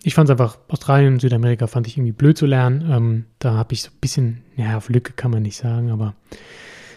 ich 0.03 0.13
fand 0.13 0.29
es 0.29 0.31
einfach, 0.31 0.57
Australien 0.67 1.13
und 1.13 1.19
Südamerika 1.21 1.67
fand 1.67 1.87
ich 1.87 1.97
irgendwie 1.97 2.11
blöd 2.11 2.37
zu 2.37 2.45
lernen. 2.45 2.89
Ähm, 2.89 3.25
da 3.39 3.53
habe 3.53 3.73
ich 3.73 3.83
so 3.83 3.89
ein 3.89 3.99
bisschen, 4.01 4.43
ja, 4.55 4.77
auf 4.77 4.89
Lücke 4.89 5.13
kann 5.13 5.31
man 5.31 5.43
nicht 5.43 5.57
sagen, 5.57 5.91
aber 5.91 6.13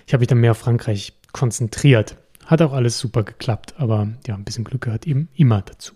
ich 0.06 0.12
habe 0.12 0.20
mich 0.20 0.28
dann 0.28 0.40
mehr 0.40 0.52
auf 0.52 0.58
Frankreich 0.58 1.12
konzentriert. 1.32 2.16
Hat 2.44 2.62
auch 2.62 2.72
alles 2.72 2.98
super 2.98 3.22
geklappt, 3.24 3.74
aber 3.78 4.08
ja, 4.26 4.34
ein 4.34 4.44
bisschen 4.44 4.64
Glück 4.64 4.82
gehört 4.82 5.06
eben 5.06 5.28
immer 5.34 5.62
dazu. 5.62 5.94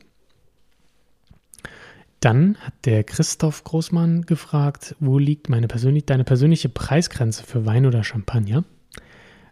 Dann 2.20 2.56
hat 2.58 2.74
der 2.84 3.02
Christoph 3.02 3.64
Großmann 3.64 4.26
gefragt, 4.26 4.94
wo 5.00 5.18
liegt 5.18 5.48
meine 5.48 5.68
persönlich, 5.68 6.04
deine 6.04 6.24
persönliche 6.24 6.68
Preisgrenze 6.68 7.42
für 7.42 7.64
Wein 7.64 7.86
oder 7.86 8.04
Champagner? 8.04 8.64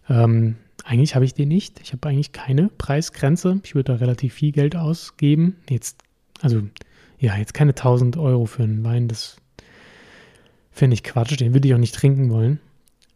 Ähm, 0.08 0.56
eigentlich 0.84 1.14
habe 1.14 1.24
ich 1.24 1.32
die 1.32 1.46
nicht. 1.46 1.80
Ich 1.80 1.92
habe 1.92 2.08
eigentlich 2.08 2.32
keine 2.32 2.68
Preisgrenze. 2.68 3.60
Ich 3.64 3.74
würde 3.74 3.92
da 3.92 3.98
relativ 3.98 4.34
viel 4.34 4.52
Geld 4.52 4.76
ausgeben. 4.76 5.56
Jetzt, 5.68 6.02
also, 6.42 6.62
ja, 7.18 7.36
jetzt 7.36 7.54
keine 7.54 7.70
1000 7.70 8.18
Euro 8.18 8.44
für 8.44 8.64
einen 8.64 8.84
Wein. 8.84 9.08
Das 9.08 9.36
finde 10.70 10.94
ich 10.94 11.02
Quatsch. 11.02 11.40
Den 11.40 11.54
würde 11.54 11.68
ich 11.68 11.74
auch 11.74 11.78
nicht 11.78 11.94
trinken 11.94 12.30
wollen. 12.30 12.60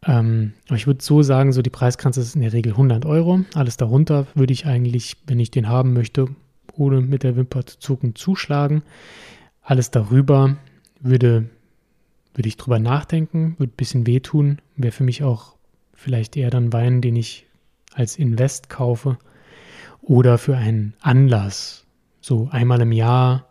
Ähm, 0.05 0.55
aber 0.67 0.77
ich 0.77 0.87
würde 0.87 1.05
so 1.05 1.23
sagen, 1.23 1.53
so 1.53 1.63
die 1.63 1.71
Preisgrenze 1.71 2.21
ist 2.21 2.35
in 2.35 2.43
der 2.43 2.53
Regel 2.55 2.73
100 2.73 3.05
Euro. 3.05 3.41
Alles 3.55 3.77
darunter 3.77 4.27
würde 4.35 4.53
ich 4.53 4.67
eigentlich, 4.67 5.19
wenn 5.27 5.39
ich 5.39 5.51
den 5.51 5.69
haben 5.69 5.93
möchte, 5.93 6.29
ohne 6.75 7.03
mit 7.03 7.23
der 7.23 7.37
Wimper 7.37 7.67
zu 7.67 7.79
zucken, 7.79 8.15
zuschlagen. 8.15 8.83
Alles 9.63 9.91
darüber 9.91 10.57
würde, 11.01 11.49
würde 12.35 12.49
ich 12.49 12.57
drüber 12.57 12.79
nachdenken, 12.79 13.55
würde 13.59 13.73
ein 13.73 13.77
bisschen 13.77 14.07
wehtun. 14.07 14.61
Wäre 14.77 14.93
für 14.93 15.05
mich 15.05 15.23
auch 15.23 15.57
vielleicht 15.95 16.37
eher 16.37 16.51
dann 16.51 16.73
Wein, 16.73 17.01
den 17.01 17.17
ich 17.17 17.47
als 17.95 18.17
Invest 18.17 18.69
kaufe 18.69 19.19
oder 20.01 20.37
für 20.39 20.57
einen 20.57 20.95
Anlass, 21.01 21.87
so 22.21 22.49
einmal 22.51 22.81
im 22.81 22.93
Jahr 22.93 23.47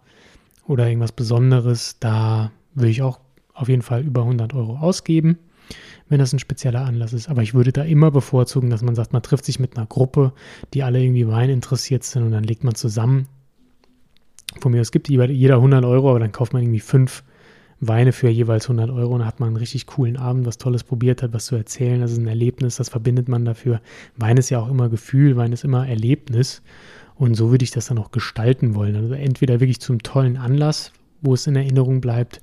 oder 0.68 0.88
irgendwas 0.88 1.13
Besonderes, 1.13 1.98
da 2.00 2.51
würde 2.74 2.89
ich 2.89 3.01
auch 3.01 3.20
auf 3.53 3.70
jeden 3.70 3.82
Fall 3.82 4.03
über 4.03 4.22
100 4.22 4.53
Euro 4.53 4.77
ausgeben, 4.77 5.38
wenn 6.10 6.20
das 6.20 6.34
ein 6.34 6.39
spezieller 6.39 6.86
Anlass 6.86 7.13
ist. 7.13 7.30
Aber 7.30 7.41
ich 7.41 7.53
würde 7.53 7.72
da 7.72 7.84
immer 7.84 8.12
bevorzugen, 8.12 8.70
dass 8.70 8.82
man 8.82 8.96
sagt, 8.96 9.13
man 9.13 9.24
trifft 9.24 9.46
sich 9.46 9.60
mit 9.60 9.77
einer 9.77 9.86
Gruppe, 9.86 10.34
die 10.74 10.84
alle 10.84 11.01
irgendwie 11.01 11.27
Wein 11.27 11.50
interessiert 11.50 12.03
sind 12.03 12.24
und 12.24 12.32
dann 12.32 12.44
legt 12.44 12.63
man 12.63 12.75
zusammen 12.75 13.27
von 14.60 14.72
mir, 14.72 14.81
es 14.81 14.91
gibt 14.91 15.10
jeder 15.10 15.55
100 15.55 15.86
Euro, 15.86 16.10
aber 16.10 16.20
dann 16.20 16.31
kauft 16.31 16.53
man 16.53 16.62
irgendwie 16.62 16.79
fünf 16.79 17.24
Weine 17.79 18.12
für 18.12 18.29
jeweils 18.29 18.65
100 18.65 18.91
Euro 18.91 19.15
und 19.15 19.25
hat 19.25 19.39
man 19.39 19.48
einen 19.48 19.58
richtig 19.58 19.88
coolen 19.88 20.15
Abend, 20.15 20.46
was 20.46 20.60
Tolles 20.60 20.84
probiert 20.84 21.24
hat, 21.24 21.34
was 21.34 21.46
zu 21.46 21.55
erzählen. 21.55 22.00
Das 22.00 22.12
ist 22.12 22.20
ein 22.20 22.27
Erlebnis, 22.27 22.75
das 22.75 22.89
verbindet 22.89 23.27
man 23.27 23.43
dafür. 23.43 23.81
Wein 24.17 24.38
ist 24.38 24.51
ja 24.51 24.60
auch 24.60 24.70
immer 24.70 24.89
Gefühl, 24.89 25.36
Wein 25.36 25.51
ist 25.51 25.63
immer 25.63 25.88
Erlebnis. 25.88 26.62
Und 27.15 27.36
so 27.36 27.50
würde 27.50 27.63
ich 27.63 27.72
das 27.72 27.88
dann 27.88 27.98
auch 27.98 28.12
gestalten 28.12 28.75
wollen. 28.75 28.96
Also 28.96 29.13
entweder 29.13 29.60
wirklich 29.60 29.79
zum 29.79 30.03
tollen 30.03 30.38
Anlass, 30.38 30.91
wo 31.22 31.34
es 31.34 31.48
in 31.48 31.55
Erinnerung 31.55 32.01
bleibt, 32.01 32.41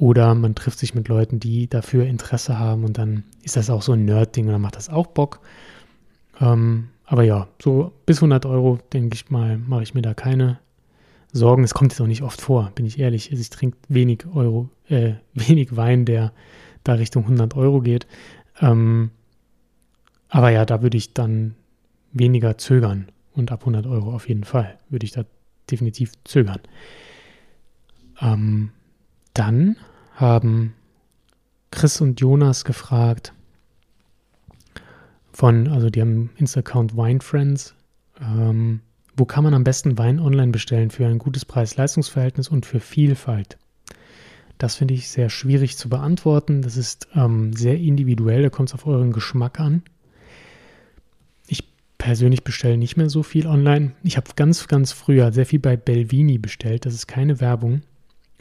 oder 0.00 0.34
man 0.34 0.54
trifft 0.54 0.78
sich 0.78 0.94
mit 0.94 1.08
Leuten, 1.08 1.40
die 1.40 1.68
dafür 1.68 2.06
Interesse 2.06 2.58
haben 2.58 2.84
und 2.84 2.96
dann 2.96 3.24
ist 3.42 3.56
das 3.56 3.68
auch 3.68 3.82
so 3.82 3.92
ein 3.92 4.06
Nerd-Ding 4.06 4.46
und 4.46 4.52
dann 4.52 4.62
macht 4.62 4.76
das 4.76 4.88
auch 4.88 5.08
Bock. 5.08 5.40
Ähm, 6.40 6.88
aber 7.04 7.22
ja, 7.22 7.48
so 7.60 7.92
bis 8.06 8.18
100 8.18 8.46
Euro, 8.46 8.78
denke 8.92 9.14
ich 9.14 9.30
mal, 9.30 9.58
mache 9.58 9.82
ich 9.82 9.94
mir 9.94 10.00
da 10.00 10.14
keine 10.14 10.58
Sorgen. 11.32 11.64
Es 11.64 11.74
kommt 11.74 11.92
jetzt 11.92 12.00
auch 12.00 12.06
nicht 12.06 12.22
oft 12.22 12.40
vor, 12.40 12.72
bin 12.74 12.86
ich 12.86 12.98
ehrlich. 12.98 13.30
Also 13.30 13.40
ich 13.40 13.50
trinke 13.50 13.78
wenig 13.88 14.24
Euro, 14.34 14.70
äh, 14.88 15.14
wenig 15.34 15.76
Wein, 15.76 16.04
der 16.04 16.32
da 16.84 16.94
Richtung 16.94 17.24
100 17.24 17.56
Euro 17.56 17.80
geht. 17.80 18.06
Ähm, 18.60 19.10
aber 20.28 20.50
ja, 20.50 20.64
da 20.64 20.82
würde 20.82 20.96
ich 20.96 21.12
dann 21.14 21.54
weniger 22.12 22.58
zögern. 22.58 23.08
Und 23.32 23.52
ab 23.52 23.60
100 23.60 23.86
Euro 23.86 24.12
auf 24.12 24.28
jeden 24.28 24.44
Fall 24.44 24.78
würde 24.88 25.04
ich 25.04 25.12
da 25.12 25.24
definitiv 25.70 26.12
zögern. 26.24 26.60
Ähm, 28.20 28.70
dann 29.34 29.76
haben 30.14 30.74
Chris 31.70 32.00
und 32.00 32.20
Jonas 32.20 32.64
gefragt 32.64 33.32
von, 35.32 35.68
also 35.68 35.90
die 35.90 36.00
haben 36.00 36.30
Insta-Account 36.36 36.96
Wine 36.96 37.20
Friends. 37.20 37.74
Ähm, 38.20 38.80
wo 39.20 39.26
kann 39.26 39.44
man 39.44 39.52
am 39.52 39.64
besten 39.64 39.98
Wein 39.98 40.18
online 40.18 40.50
bestellen 40.50 40.90
für 40.90 41.06
ein 41.06 41.18
gutes 41.18 41.44
Preis-Leistungs-Verhältnis 41.44 42.48
und 42.48 42.64
für 42.64 42.80
Vielfalt? 42.80 43.58
Das 44.56 44.76
finde 44.76 44.94
ich 44.94 45.10
sehr 45.10 45.28
schwierig 45.28 45.76
zu 45.76 45.90
beantworten. 45.90 46.62
Das 46.62 46.78
ist 46.78 47.06
ähm, 47.14 47.52
sehr 47.52 47.78
individuell, 47.78 48.42
da 48.42 48.48
kommt 48.48 48.70
es 48.70 48.74
auf 48.74 48.86
euren 48.86 49.12
Geschmack 49.12 49.60
an. 49.60 49.82
Ich 51.48 51.68
persönlich 51.98 52.44
bestelle 52.44 52.78
nicht 52.78 52.96
mehr 52.96 53.10
so 53.10 53.22
viel 53.22 53.46
online. 53.46 53.92
Ich 54.02 54.16
habe 54.16 54.30
ganz, 54.36 54.68
ganz 54.68 54.92
früher 54.92 55.32
sehr 55.32 55.44
viel 55.44 55.60
bei 55.60 55.76
Belvini 55.76 56.38
bestellt. 56.38 56.86
Das 56.86 56.94
ist 56.94 57.06
keine 57.06 57.40
Werbung. 57.40 57.82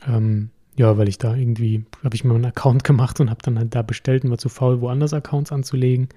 Ähm, 0.07 0.49
ja, 0.77 0.97
weil 0.97 1.09
ich 1.09 1.17
da 1.17 1.35
irgendwie, 1.35 1.83
habe 2.05 2.15
ich 2.15 2.23
mir 2.23 2.35
einen 2.35 2.45
Account 2.45 2.83
gemacht 2.85 3.19
und 3.19 3.29
habe 3.29 3.41
dann 3.43 3.59
halt 3.59 3.75
da 3.75 3.81
bestellt 3.81 4.23
und 4.23 4.29
war 4.29 4.37
zu 4.37 4.47
faul, 4.47 4.79
woanders 4.79 5.13
Accounts 5.13 5.51
anzulegen. 5.51 6.07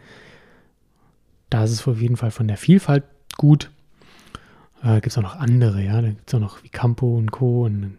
Da 1.50 1.64
ist 1.64 1.73
es 1.73 1.88
auf 1.88 2.00
jeden 2.00 2.16
Fall 2.16 2.31
von 2.31 2.47
der 2.47 2.57
Vielfalt 2.57 3.02
gut. 3.37 3.73
Äh, 4.83 4.95
gibt 4.97 5.09
es 5.09 5.19
auch 5.19 5.23
noch 5.23 5.37
andere, 5.37 5.83
ja. 5.83 6.01
Da 6.01 6.09
gibt 6.09 6.29
es 6.29 6.35
auch 6.35 6.41
noch 6.41 6.62
wie 6.62 6.69
Campo 6.69 7.17
und 7.17 7.31
Co. 7.31 7.65
und 7.65 7.99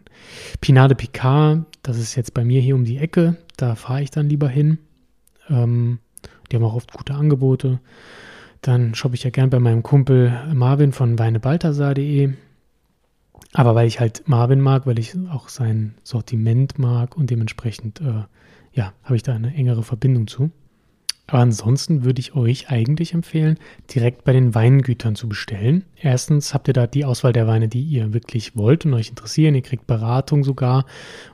Pinade 0.60 0.94
Picard. 0.94 1.64
Das 1.82 1.98
ist 1.98 2.14
jetzt 2.14 2.34
bei 2.34 2.44
mir 2.44 2.60
hier 2.60 2.74
um 2.74 2.84
die 2.84 2.98
Ecke. 2.98 3.36
Da 3.56 3.74
fahre 3.74 4.02
ich 4.02 4.10
dann 4.10 4.28
lieber 4.28 4.48
hin. 4.48 4.78
Ähm, 5.48 5.98
die 6.50 6.56
haben 6.56 6.64
auch 6.64 6.74
oft 6.74 6.92
gute 6.92 7.14
Angebote. 7.14 7.80
Dann 8.60 8.94
shoppe 8.94 9.14
ich 9.14 9.24
ja 9.24 9.30
gern 9.30 9.50
bei 9.50 9.60
meinem 9.60 9.82
Kumpel 9.82 10.32
Marvin 10.52 10.92
von 10.92 11.18
weinebalthasar.de. 11.18 12.34
Aber 13.52 13.74
weil 13.74 13.86
ich 13.86 14.00
halt 14.00 14.26
Marvin 14.26 14.60
mag, 14.60 14.86
weil 14.86 14.98
ich 14.98 15.14
auch 15.30 15.48
sein 15.48 15.94
Sortiment 16.02 16.78
mag 16.78 17.16
und 17.16 17.30
dementsprechend, 17.30 18.00
äh, 18.00 18.24
ja, 18.72 18.92
habe 19.04 19.16
ich 19.16 19.22
da 19.22 19.34
eine 19.34 19.54
engere 19.54 19.82
Verbindung 19.82 20.26
zu. 20.26 20.50
Aber 21.26 21.38
ansonsten 21.38 22.04
würde 22.04 22.20
ich 22.20 22.34
euch 22.34 22.68
eigentlich 22.68 23.14
empfehlen, 23.14 23.58
direkt 23.94 24.24
bei 24.24 24.34
den 24.34 24.54
Weingütern 24.54 25.14
zu 25.14 25.26
bestellen. 25.26 25.84
Erstens 25.96 26.52
habt 26.52 26.68
ihr 26.68 26.74
da 26.74 26.86
die 26.86 27.06
Auswahl 27.06 27.32
der 27.32 27.46
Weine, 27.46 27.66
die 27.66 27.82
ihr 27.82 28.12
wirklich 28.12 28.56
wollt 28.56 28.84
und 28.84 28.92
euch 28.92 29.08
interessieren. 29.08 29.54
Ihr 29.54 29.62
kriegt 29.62 29.86
Beratung 29.86 30.44
sogar 30.44 30.84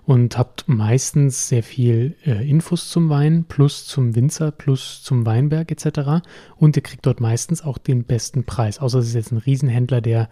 und 0.04 0.38
habt 0.38 0.68
meistens 0.68 1.48
sehr 1.48 1.64
viel 1.64 2.14
äh, 2.24 2.48
Infos 2.48 2.88
zum 2.88 3.08
Wein, 3.08 3.46
plus 3.48 3.84
zum 3.86 4.14
Winzer, 4.14 4.52
plus 4.52 5.02
zum 5.02 5.26
Weinberg 5.26 5.72
etc. 5.72 6.24
Und 6.56 6.76
ihr 6.76 6.82
kriegt 6.82 7.04
dort 7.04 7.20
meistens 7.20 7.64
auch 7.64 7.78
den 7.78 8.04
besten 8.04 8.44
Preis. 8.44 8.78
Außer 8.78 9.00
es 9.00 9.08
ist 9.08 9.14
jetzt 9.14 9.32
ein 9.32 9.38
Riesenhändler, 9.38 10.00
der 10.00 10.28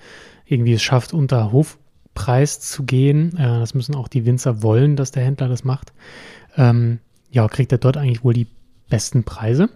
irgendwie 0.46 0.74
es 0.74 0.82
schafft, 0.82 1.12
unter 1.12 1.50
Hofpreis 1.50 2.60
zu 2.60 2.84
gehen. 2.84 3.36
Äh, 3.36 3.58
das 3.58 3.74
müssen 3.74 3.96
auch 3.96 4.06
die 4.06 4.24
Winzer 4.24 4.62
wollen, 4.62 4.94
dass 4.94 5.10
der 5.10 5.24
Händler 5.24 5.48
das 5.48 5.64
macht. 5.64 5.92
Ähm, 6.56 7.00
ja, 7.30 7.48
kriegt 7.48 7.72
er 7.72 7.78
dort 7.78 7.96
eigentlich 7.96 8.22
wohl 8.22 8.34
die 8.34 8.46
besten 8.88 9.24
Preise. 9.24 9.68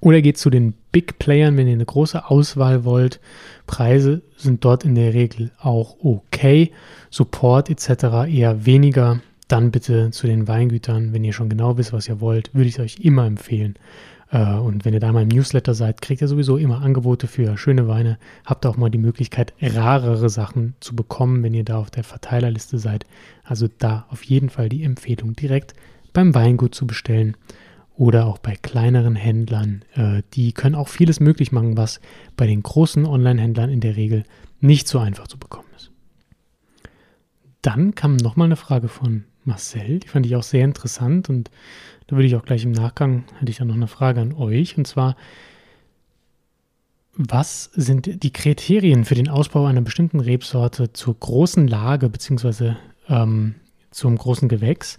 Oder 0.00 0.20
geht 0.20 0.38
zu 0.38 0.50
den 0.50 0.74
Big 0.90 1.18
Playern, 1.18 1.56
wenn 1.56 1.66
ihr 1.66 1.74
eine 1.74 1.84
große 1.84 2.28
Auswahl 2.28 2.84
wollt. 2.84 3.20
Preise 3.66 4.22
sind 4.36 4.64
dort 4.64 4.84
in 4.84 4.94
der 4.94 5.14
Regel 5.14 5.52
auch 5.60 5.96
okay. 6.02 6.72
Support 7.10 7.70
etc. 7.70 8.28
eher 8.28 8.66
weniger. 8.66 9.20
Dann 9.48 9.70
bitte 9.70 10.10
zu 10.10 10.26
den 10.26 10.48
Weingütern, 10.48 11.12
wenn 11.12 11.24
ihr 11.24 11.32
schon 11.32 11.48
genau 11.48 11.76
wisst, 11.76 11.92
was 11.92 12.08
ihr 12.08 12.20
wollt, 12.20 12.54
würde 12.54 12.68
ich 12.68 12.80
euch 12.80 13.00
immer 13.00 13.26
empfehlen. 13.26 13.76
Äh, 14.30 14.54
und 14.54 14.84
wenn 14.84 14.94
ihr 14.94 15.00
da 15.00 15.12
mal 15.12 15.22
im 15.22 15.28
Newsletter 15.28 15.74
seid, 15.74 16.00
kriegt 16.00 16.22
ihr 16.22 16.28
sowieso 16.28 16.56
immer 16.56 16.80
Angebote 16.82 17.26
für 17.26 17.56
schöne 17.56 17.86
Weine. 17.86 18.18
Habt 18.44 18.66
auch 18.66 18.76
mal 18.76 18.90
die 18.90 18.98
Möglichkeit, 18.98 19.52
rarere 19.60 20.30
Sachen 20.30 20.74
zu 20.80 20.96
bekommen, 20.96 21.42
wenn 21.42 21.54
ihr 21.54 21.64
da 21.64 21.78
auf 21.78 21.90
der 21.90 22.04
Verteilerliste 22.04 22.78
seid. 22.78 23.06
Also 23.44 23.68
da 23.78 24.06
auf 24.08 24.24
jeden 24.24 24.48
Fall 24.48 24.68
die 24.68 24.84
Empfehlung, 24.84 25.34
direkt 25.34 25.74
beim 26.12 26.34
Weingut 26.34 26.74
zu 26.74 26.86
bestellen 26.86 27.36
oder 28.02 28.26
auch 28.26 28.38
bei 28.38 28.56
kleineren 28.56 29.14
Händlern. 29.14 29.84
Äh, 29.94 30.24
die 30.34 30.52
können 30.52 30.74
auch 30.74 30.88
vieles 30.88 31.20
möglich 31.20 31.52
machen, 31.52 31.76
was 31.76 32.00
bei 32.36 32.48
den 32.48 32.60
großen 32.60 33.06
Online-Händlern 33.06 33.70
in 33.70 33.78
der 33.78 33.94
Regel 33.94 34.24
nicht 34.58 34.88
so 34.88 34.98
einfach 34.98 35.28
zu 35.28 35.38
bekommen 35.38 35.68
ist. 35.76 35.92
dann 37.62 37.94
kam 37.94 38.16
nochmal 38.16 38.46
eine 38.46 38.56
Frage 38.56 38.88
von 38.88 39.22
Marcel, 39.44 40.00
die 40.00 40.08
fand 40.08 40.26
ich 40.26 40.34
auch 40.34 40.42
sehr 40.42 40.64
interessant 40.64 41.28
und 41.28 41.52
da 42.08 42.16
würde 42.16 42.26
ich 42.26 42.34
auch 42.34 42.44
gleich 42.44 42.64
im 42.64 42.72
Nachgang, 42.72 43.22
hätte 43.38 43.52
ich 43.52 43.58
dann 43.58 43.68
noch 43.68 43.76
eine 43.76 43.86
Frage 43.86 44.20
an 44.20 44.32
euch 44.32 44.76
und 44.76 44.88
zwar, 44.88 45.14
was 47.14 47.70
sind 47.74 48.24
die 48.24 48.32
Kriterien 48.32 49.04
für 49.04 49.14
den 49.14 49.28
Ausbau 49.28 49.66
einer 49.66 49.80
bestimmten 49.80 50.18
Rebsorte 50.18 50.92
zur 50.92 51.14
großen 51.20 51.68
Lage 51.68 52.08
beziehungsweise 52.08 52.76
ähm, 53.08 53.54
zum 53.92 54.18
großen 54.18 54.48
Gewächs? 54.48 54.98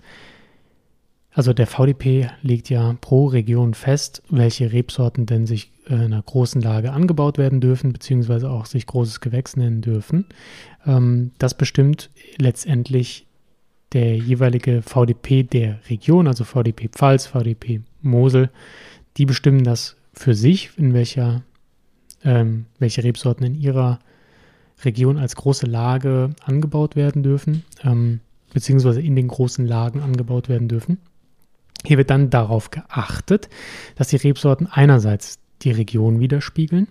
Also 1.34 1.54
der 1.54 1.68
VDP 1.68 2.30
legt 2.42 2.70
ja 2.70 2.96
pro 3.02 3.26
Region 3.26 3.74
fest, 3.74 4.22
welche 4.30 4.72
Rebsorten 4.72 5.26
denn 5.26 5.48
sich 5.48 5.72
in 5.88 6.00
einer 6.00 6.22
großen 6.22 6.62
Lage 6.62 6.94
angebaut 6.94 7.38
werden 7.38 7.60
dürfen, 7.60 7.92
beziehungsweise 7.92 8.50
auch 8.50 8.66
sich 8.66 8.86
großes 8.86 9.20
Gewächs 9.20 9.58
nennen 9.58 9.82
dürfen. 9.82 10.26
Ähm, 10.86 11.32
das 11.40 11.56
bestimmt 11.56 12.10
letztendlich 12.38 13.26
der 13.94 14.16
jeweilige 14.16 14.82
VDP 14.82 15.44
der 15.44 15.80
Region, 15.90 16.28
also 16.28 16.44
VDP 16.44 16.90
Pfalz, 16.90 17.28
VDP 17.28 17.82
Mosel. 18.02 18.50
Die 19.18 19.26
bestimmen 19.26 19.64
das 19.64 19.96
für 20.14 20.36
sich, 20.36 20.72
in 20.78 20.94
welcher 20.94 21.44
ähm, 22.24 22.66
welche 22.80 23.04
Rebsorten 23.04 23.46
in 23.46 23.56
ihrer 23.56 24.00
Region 24.84 25.18
als 25.18 25.36
große 25.36 25.66
Lage 25.66 26.32
angebaut 26.46 26.96
werden 26.96 27.24
dürfen, 27.24 27.64
ähm, 27.84 28.20
beziehungsweise 28.54 29.02
in 29.02 29.16
den 29.16 29.28
großen 29.28 29.66
Lagen 29.66 30.02
angebaut 30.02 30.50
werden 30.50 30.68
dürfen. 30.68 31.00
Hier 31.86 31.98
wird 31.98 32.10
dann 32.10 32.30
darauf 32.30 32.72
geachtet, 32.72 33.50
dass 33.96 34.10
die 34.10 34.18
Rebsorten 34.18 34.68
einerseits 34.68 35.40
die 35.62 35.72
Region 35.72 36.20
widerspiegeln. 36.20 36.88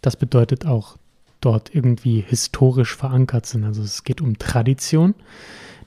Das 0.00 0.16
bedeutet 0.16 0.66
auch 0.66 0.96
dort 1.40 1.74
irgendwie 1.74 2.20
historisch 2.20 2.94
verankert 2.96 3.46
sind. 3.46 3.64
Also 3.64 3.82
es 3.82 4.04
geht 4.04 4.20
um 4.20 4.38
Tradition. 4.38 5.14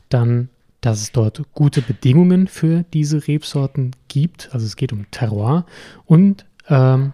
Dann, 0.09 0.49
dass 0.81 1.01
es 1.01 1.11
dort 1.11 1.41
gute 1.53 1.81
Bedingungen 1.81 2.47
für 2.47 2.83
diese 2.93 3.27
Rebsorten 3.27 3.95
gibt. 4.07 4.49
Also 4.53 4.65
es 4.65 4.75
geht 4.75 4.93
um 4.93 5.09
Terroir. 5.11 5.65
Und 6.05 6.45
ähm, 6.69 7.13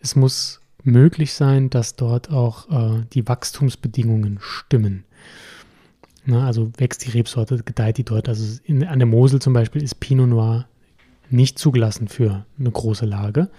es 0.00 0.16
muss 0.16 0.60
möglich 0.82 1.32
sein, 1.32 1.70
dass 1.70 1.96
dort 1.96 2.30
auch 2.30 2.70
äh, 2.70 3.04
die 3.12 3.26
Wachstumsbedingungen 3.26 4.38
stimmen. 4.40 5.04
Na, 6.26 6.46
also 6.46 6.70
wächst 6.78 7.04
die 7.04 7.10
Rebsorte, 7.10 7.62
gedeiht 7.62 7.98
die 7.98 8.04
dort. 8.04 8.28
Also 8.28 8.60
in, 8.64 8.84
an 8.84 8.98
der 8.98 9.06
Mosel 9.06 9.40
zum 9.40 9.52
Beispiel 9.52 9.82
ist 9.82 10.00
Pinot 10.00 10.28
Noir 10.28 10.66
nicht 11.30 11.58
zugelassen 11.58 12.08
für 12.08 12.46
eine 12.58 12.70
große 12.70 13.06
Lage, 13.06 13.50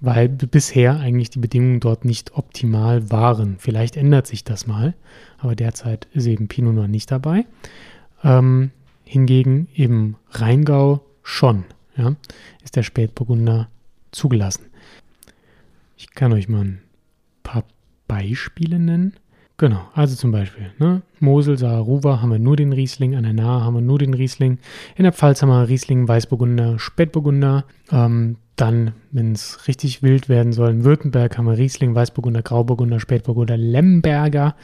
weil 0.00 0.28
bisher 0.28 1.00
eigentlich 1.00 1.30
die 1.30 1.38
Bedingungen 1.38 1.80
dort 1.80 2.04
nicht 2.04 2.34
optimal 2.34 3.10
waren. 3.10 3.56
Vielleicht 3.58 3.96
ändert 3.96 4.26
sich 4.26 4.44
das 4.44 4.66
mal, 4.66 4.94
aber 5.38 5.54
derzeit 5.54 6.06
ist 6.12 6.26
eben 6.26 6.48
Pinot 6.48 6.74
Noir 6.74 6.88
nicht 6.88 7.10
dabei. 7.10 7.44
Ähm, 8.24 8.70
hingegen 9.04 9.68
im 9.74 10.16
Rheingau 10.30 11.04
schon, 11.22 11.64
ja, 11.96 12.16
ist 12.64 12.76
der 12.76 12.82
Spätburgunder 12.82 13.68
zugelassen. 14.12 14.66
Ich 15.96 16.10
kann 16.10 16.32
euch 16.32 16.48
mal 16.48 16.64
ein 16.64 16.82
paar 17.42 17.64
Beispiele 18.08 18.78
nennen. 18.78 19.14
Genau, 19.58 19.80
also 19.94 20.14
zum 20.16 20.32
Beispiel, 20.32 20.70
ne? 20.78 21.00
Mosel, 21.18 21.56
Saarruwer 21.56 22.20
haben 22.20 22.30
wir 22.30 22.38
nur 22.38 22.56
den 22.56 22.74
Riesling, 22.74 23.16
an 23.16 23.22
der 23.22 23.32
Nahe 23.32 23.64
haben 23.64 23.74
wir 23.74 23.80
nur 23.80 23.98
den 23.98 24.12
Riesling, 24.12 24.58
in 24.96 25.04
der 25.04 25.14
Pfalz 25.14 25.40
haben 25.40 25.48
wir 25.48 25.66
Riesling, 25.66 26.06
Weißburgunder, 26.06 26.78
Spätburgunder, 26.78 27.64
ähm, 27.90 28.36
dann, 28.56 28.92
wenn 29.12 29.32
es 29.32 29.66
richtig 29.66 30.02
wild 30.02 30.28
werden 30.28 30.52
soll, 30.52 30.70
in 30.70 30.84
Württemberg 30.84 31.38
haben 31.38 31.46
wir 31.46 31.56
Riesling, 31.56 31.94
Weißburgunder, 31.94 32.42
Grauburgunder, 32.42 33.00
Spätburgunder, 33.00 33.56
Lemberger 33.56 34.56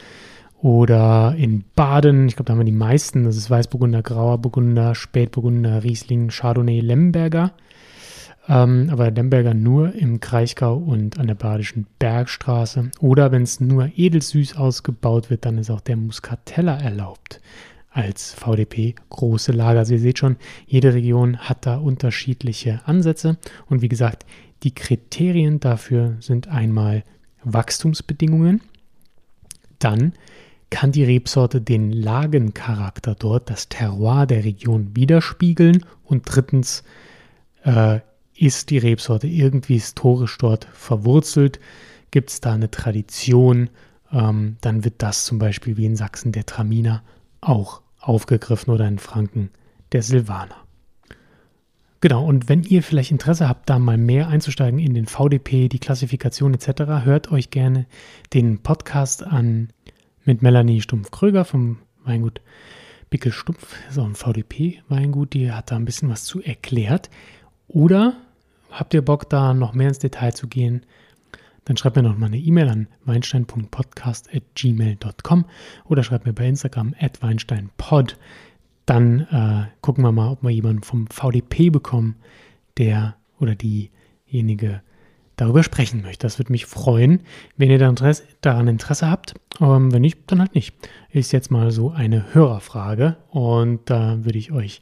oder 0.61 1.35
in 1.37 1.65
Baden, 1.75 2.27
ich 2.27 2.35
glaube, 2.35 2.45
da 2.45 2.53
haben 2.53 2.59
wir 2.59 2.65
die 2.65 2.71
meisten, 2.71 3.23
das 3.23 3.35
ist 3.35 3.49
Weißburgunder, 3.49 4.03
Grauer 4.03 4.37
Burgunder, 4.37 4.93
Spätburgunder, 4.93 5.83
Riesling, 5.83 6.29
Chardonnay, 6.29 6.81
Lemberger. 6.81 7.51
Ähm, 8.47 8.89
aber 8.91 9.09
Lemberger 9.11 9.53
nur 9.53 9.93
im 9.93 10.19
Kraichgau 10.19 10.75
und 10.75 11.17
an 11.17 11.27
der 11.27 11.35
Badischen 11.35 11.87
Bergstraße. 11.99 12.91
Oder 12.99 13.31
wenn 13.31 13.43
es 13.43 13.59
nur 13.59 13.91
edelsüß 13.95 14.57
ausgebaut 14.57 15.29
wird, 15.29 15.45
dann 15.45 15.57
ist 15.57 15.69
auch 15.69 15.81
der 15.81 15.95
Muscatella 15.95 16.77
erlaubt 16.77 17.39
als 17.89 18.33
VDP 18.33 18.95
große 19.09 19.51
Lager. 19.51 19.79
Also 19.79 19.93
ihr 19.93 19.99
seht 19.99 20.19
schon, 20.19 20.37
jede 20.65 20.93
Region 20.93 21.37
hat 21.37 21.65
da 21.65 21.77
unterschiedliche 21.77 22.81
Ansätze. 22.85 23.37
Und 23.67 23.81
wie 23.81 23.89
gesagt, 23.89 24.25
die 24.63 24.73
Kriterien 24.73 25.59
dafür 25.59 26.17
sind 26.19 26.47
einmal 26.47 27.03
Wachstumsbedingungen, 27.43 28.61
dann 29.79 30.13
kann 30.69 30.91
die 30.91 31.03
Rebsorte 31.03 31.61
den 31.61 31.91
Lagencharakter 31.91 33.15
dort, 33.15 33.49
das 33.49 33.69
Terroir 33.69 34.25
der 34.25 34.43
Region 34.43 34.95
widerspiegeln 34.95 35.85
und 36.03 36.23
drittens 36.25 36.83
äh, 37.63 37.99
ist 38.43 38.71
die 38.71 38.77
Rebsorte 38.77 39.27
irgendwie 39.27 39.75
historisch 39.75 40.37
dort 40.37 40.67
verwurzelt? 40.73 41.61
Gibt 42.11 42.29
es 42.29 42.41
da 42.41 42.53
eine 42.53 42.69
Tradition? 42.69 43.69
Ähm, 44.11 44.57
dann 44.59 44.83
wird 44.83 44.95
das 44.97 45.23
zum 45.23 45.39
Beispiel 45.39 45.77
wie 45.77 45.85
in 45.85 45.95
Sachsen 45.95 46.33
der 46.33 46.45
Traminer 46.45 47.03
auch 47.39 47.81
aufgegriffen 48.01 48.73
oder 48.73 48.85
in 48.85 48.99
Franken 48.99 49.49
der 49.93 50.03
Silvaner. 50.03 50.57
Genau, 52.01 52.25
und 52.25 52.49
wenn 52.49 52.63
ihr 52.63 52.83
vielleicht 52.83 53.11
Interesse 53.11 53.47
habt, 53.47 53.69
da 53.69 53.79
mal 53.79 53.97
mehr 53.97 54.27
einzusteigen 54.27 54.77
in 54.77 54.93
den 54.93 55.05
VDP, 55.05 55.69
die 55.69 55.79
Klassifikation 55.79 56.53
etc., 56.53 57.05
hört 57.05 57.31
euch 57.31 57.49
gerne 57.49 57.85
den 58.33 58.59
Podcast 58.59 59.23
an 59.25 59.69
mit 60.25 60.41
Melanie 60.41 60.81
Stumpf-Kröger 60.81 61.45
vom 61.45 61.77
Weingut 62.03 62.41
Bickel 63.09 63.31
Stumpf, 63.31 63.73
so 63.89 64.03
ein 64.03 64.15
VDP-Weingut, 64.15 65.33
die 65.33 65.49
hat 65.49 65.71
da 65.71 65.77
ein 65.77 65.85
bisschen 65.85 66.09
was 66.09 66.25
zu 66.25 66.41
erklärt. 66.41 67.09
Oder 67.69 68.17
habt 68.73 68.93
ihr 68.93 69.03
Bock, 69.03 69.29
da 69.29 69.53
noch 69.53 69.73
mehr 69.73 69.87
ins 69.87 69.99
Detail 69.99 70.33
zu 70.33 70.47
gehen? 70.47 70.85
Dann 71.65 71.77
schreibt 71.77 71.95
mir 71.95 72.03
noch 72.03 72.17
mal 72.17 72.25
eine 72.27 72.39
E-Mail 72.39 72.67
an 72.69 72.87
weinstein.podcast.gmail.com 73.05 75.45
oder 75.85 76.03
schreibt 76.03 76.25
mir 76.25 76.33
bei 76.33 76.45
Instagram 76.47 76.93
at 76.99 77.21
weinsteinpod. 77.21 78.17
Dann 78.85 79.21
äh, 79.31 79.67
gucken 79.81 80.03
wir 80.03 80.11
mal, 80.11 80.31
ob 80.31 80.43
wir 80.43 80.49
jemanden 80.49 80.83
vom 80.83 81.07
VDP 81.07 81.69
bekommen, 81.69 82.17
der 82.77 83.15
oder 83.39 83.55
diejenige 83.55 84.81
darüber 85.37 85.63
sprechen 85.63 86.01
möchte. 86.01 86.27
Das 86.27 86.37
würde 86.37 86.51
mich 86.51 86.65
freuen, 86.65 87.21
wenn 87.57 87.71
ihr 87.71 87.79
daran 87.79 88.67
Interesse 88.67 89.09
habt. 89.09 89.35
Ähm, 89.61 89.93
wenn 89.93 90.01
nicht, 90.01 90.19
dann 90.27 90.41
halt 90.41 90.55
nicht. 90.55 90.75
Ist 91.11 91.31
jetzt 91.31 91.49
mal 91.49 91.71
so 91.71 91.91
eine 91.91 92.33
Hörerfrage 92.33 93.15
und 93.29 93.89
da 93.89 94.25
würde 94.25 94.37
ich 94.37 94.51
euch 94.51 94.81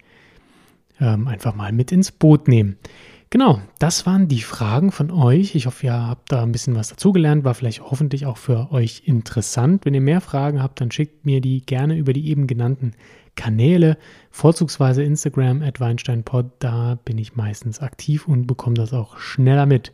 ähm, 1.00 1.28
einfach 1.28 1.54
mal 1.56 1.72
mit 1.72 1.92
ins 1.92 2.12
Boot 2.12 2.48
nehmen. 2.48 2.78
Genau, 3.32 3.62
das 3.80 4.06
waren 4.06 4.28
die 4.28 4.42
Fragen 4.42 4.92
von 4.92 5.10
euch. 5.10 5.56
Ich 5.56 5.66
hoffe, 5.66 5.86
ihr 5.86 5.94
habt 5.94 6.34
da 6.34 6.44
ein 6.44 6.52
bisschen 6.52 6.76
was 6.76 6.90
dazugelernt, 6.90 7.46
war 7.46 7.54
vielleicht 7.54 7.82
hoffentlich 7.82 8.26
auch 8.26 8.36
für 8.36 8.74
euch 8.74 9.04
interessant. 9.06 9.86
Wenn 9.86 9.94
ihr 9.94 10.02
mehr 10.02 10.20
Fragen 10.20 10.62
habt, 10.62 10.82
dann 10.82 10.92
schickt 10.92 11.26
mir 11.26 11.40
die 11.40 11.66
gerne 11.66 11.96
über 11.96 12.12
die 12.12 12.28
eben 12.28 12.46
genannten 12.46 12.92
Kanäle, 13.38 13.98
vorzugsweise 14.32 15.02
Instagram 15.04 15.62
at 15.62 15.80
WeinsteinPod. 15.80 16.52
Da 16.60 17.00
bin 17.06 17.18
ich 17.18 17.38
meistens 17.38 17.80
aktiv 17.80 18.28
und 18.28 18.48
bekomme 18.48 18.76
das 18.76 18.92
auch 18.92 19.18
schneller 19.18 19.66
mit. 19.66 19.94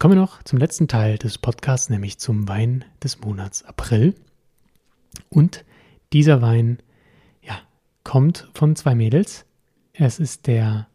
Kommen 0.00 0.14
wir 0.14 0.20
noch 0.20 0.42
zum 0.42 0.58
letzten 0.58 0.88
Teil 0.88 1.18
des 1.18 1.38
Podcasts, 1.38 1.88
nämlich 1.88 2.18
zum 2.18 2.48
Wein 2.48 2.84
des 3.00 3.20
Monats 3.20 3.64
April. 3.64 4.16
Und 5.30 5.64
dieser 6.12 6.42
Wein, 6.42 6.78
ja, 7.42 7.60
kommt 8.02 8.50
von 8.54 8.74
zwei 8.74 8.96
Mädels. 8.96 9.44
Es 9.92 10.18
ist 10.18 10.48
der 10.48 10.88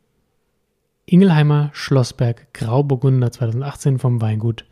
Ingelheimer 1.06 1.70
Schlossberg 1.74 2.54
Grauburgunder 2.54 3.32
2018 3.32 4.00
vom 4.00 4.22
Weingut 4.22 4.66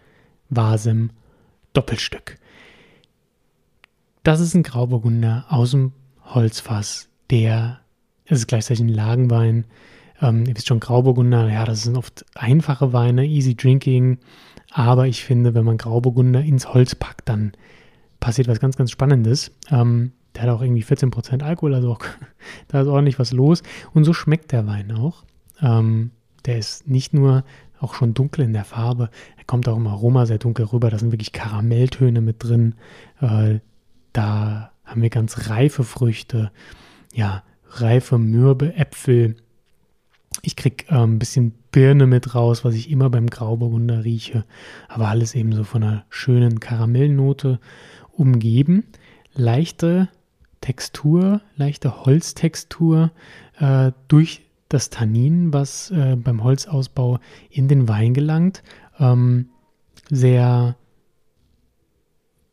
Wasem 0.50 1.12
Doppelstück. 1.74 2.38
Das 4.24 4.39
ist 4.39 4.54
ein 4.54 4.63
Grauburgunder 4.63 5.46
aus 5.50 5.72
dem 5.72 5.94
Holzfass, 6.24 7.10
der, 7.30 7.80
es 8.26 8.39
ist 8.39 8.48
gleichzeitig 8.48 8.82
ein 8.82 8.89
Lagenwein. 8.89 9.65
Ähm, 10.22 10.46
ihr 10.46 10.56
wisst 10.56 10.67
schon, 10.67 10.80
Grauburgunder, 10.80 11.50
ja, 11.50 11.65
das 11.65 11.84
sind 11.84 11.98
oft 11.98 12.26
einfache 12.36 12.94
Weine, 12.94 13.26
easy 13.26 13.56
drinking. 13.56 14.20
Aber 14.72 15.08
ich 15.08 15.26
finde, 15.26 15.54
wenn 15.54 15.65
man 15.65 15.78
Grauburgunder 15.78 16.41
ins 16.41 16.74
Holz 16.74 16.96
packt, 16.96 17.28
dann 17.28 17.52
passiert 18.22 18.48
was 18.48 18.60
ganz, 18.60 18.78
ganz 18.78 18.91
Spannendes. 18.91 19.52
Ähm, 19.70 20.13
der 20.36 20.44
hat 20.44 20.50
auch 20.50 20.62
irgendwie 20.62 20.84
14% 20.84 21.41
Alkohol, 21.41 21.76
also 21.76 21.91
auch, 21.91 22.00
da 22.70 22.82
ist 22.82 22.88
ordentlich 22.88 23.20
was 23.20 23.34
los. 23.34 23.63
Und 23.94 24.06
so 24.06 24.13
schmeckt 24.13 24.54
der 24.54 24.65
Wein 24.65 24.94
auch. 24.94 25.26
Ähm, 25.62 26.12
der 26.45 26.58
ist 26.58 26.88
nicht 26.88 27.13
nur 27.13 27.43
auch 27.80 27.93
schon 27.95 28.13
dunkel 28.13 28.45
in 28.45 28.54
der 28.54 28.65
Farbe, 28.65 29.10
er 29.38 29.43
kommt 29.45 29.67
auch 29.67 29.77
im 29.77 29.88
Aroma 29.88 30.25
sehr 30.25 30.38
dunkel 30.38 30.65
rüber. 30.65 30.89
Da 30.89 30.99
sind 30.99 31.12
wirklich 31.12 31.32
Karamelltöne 31.32 32.21
mit 32.21 32.43
drin. 32.43 32.75
Äh, 33.19 33.60
da 34.13 34.71
haben 34.86 35.01
wir 35.01 35.10
ganz 35.10 35.49
reife 35.49 35.84
Früchte, 35.84 36.51
ja, 37.13 37.43
reife 37.69 38.17
Mürbe, 38.17 38.75
Äpfel. 38.75 39.36
Ich 40.43 40.56
kriege 40.56 40.86
äh, 40.89 40.95
ein 40.95 41.19
bisschen 41.19 41.54
Birne 41.71 42.06
mit 42.06 42.36
raus, 42.36 42.63
was 42.63 42.75
ich 42.75 42.91
immer 42.91 43.10
beim 43.10 43.27
Grauburgunder 43.27 44.04
rieche. 44.04 44.45
Aber 44.88 45.08
alles 45.08 45.34
eben 45.34 45.54
so 45.54 45.63
von 45.63 45.84
einer 45.84 46.06
schönen 46.10 46.60
Karamellnote 46.60 47.60
umgeben. 48.12 48.86
Leichte 49.34 50.10
Textur, 50.60 51.41
leichte 51.56 52.06
Holztextur 52.06 53.12
äh, 53.60 53.91
durch 54.08 54.43
das 54.73 54.89
Tannin, 54.89 55.53
was 55.53 55.91
äh, 55.91 56.15
beim 56.15 56.43
Holzausbau 56.43 57.19
in 57.49 57.67
den 57.67 57.88
Wein 57.88 58.13
gelangt. 58.13 58.63
Ähm, 58.99 59.49
sehr 60.10 60.75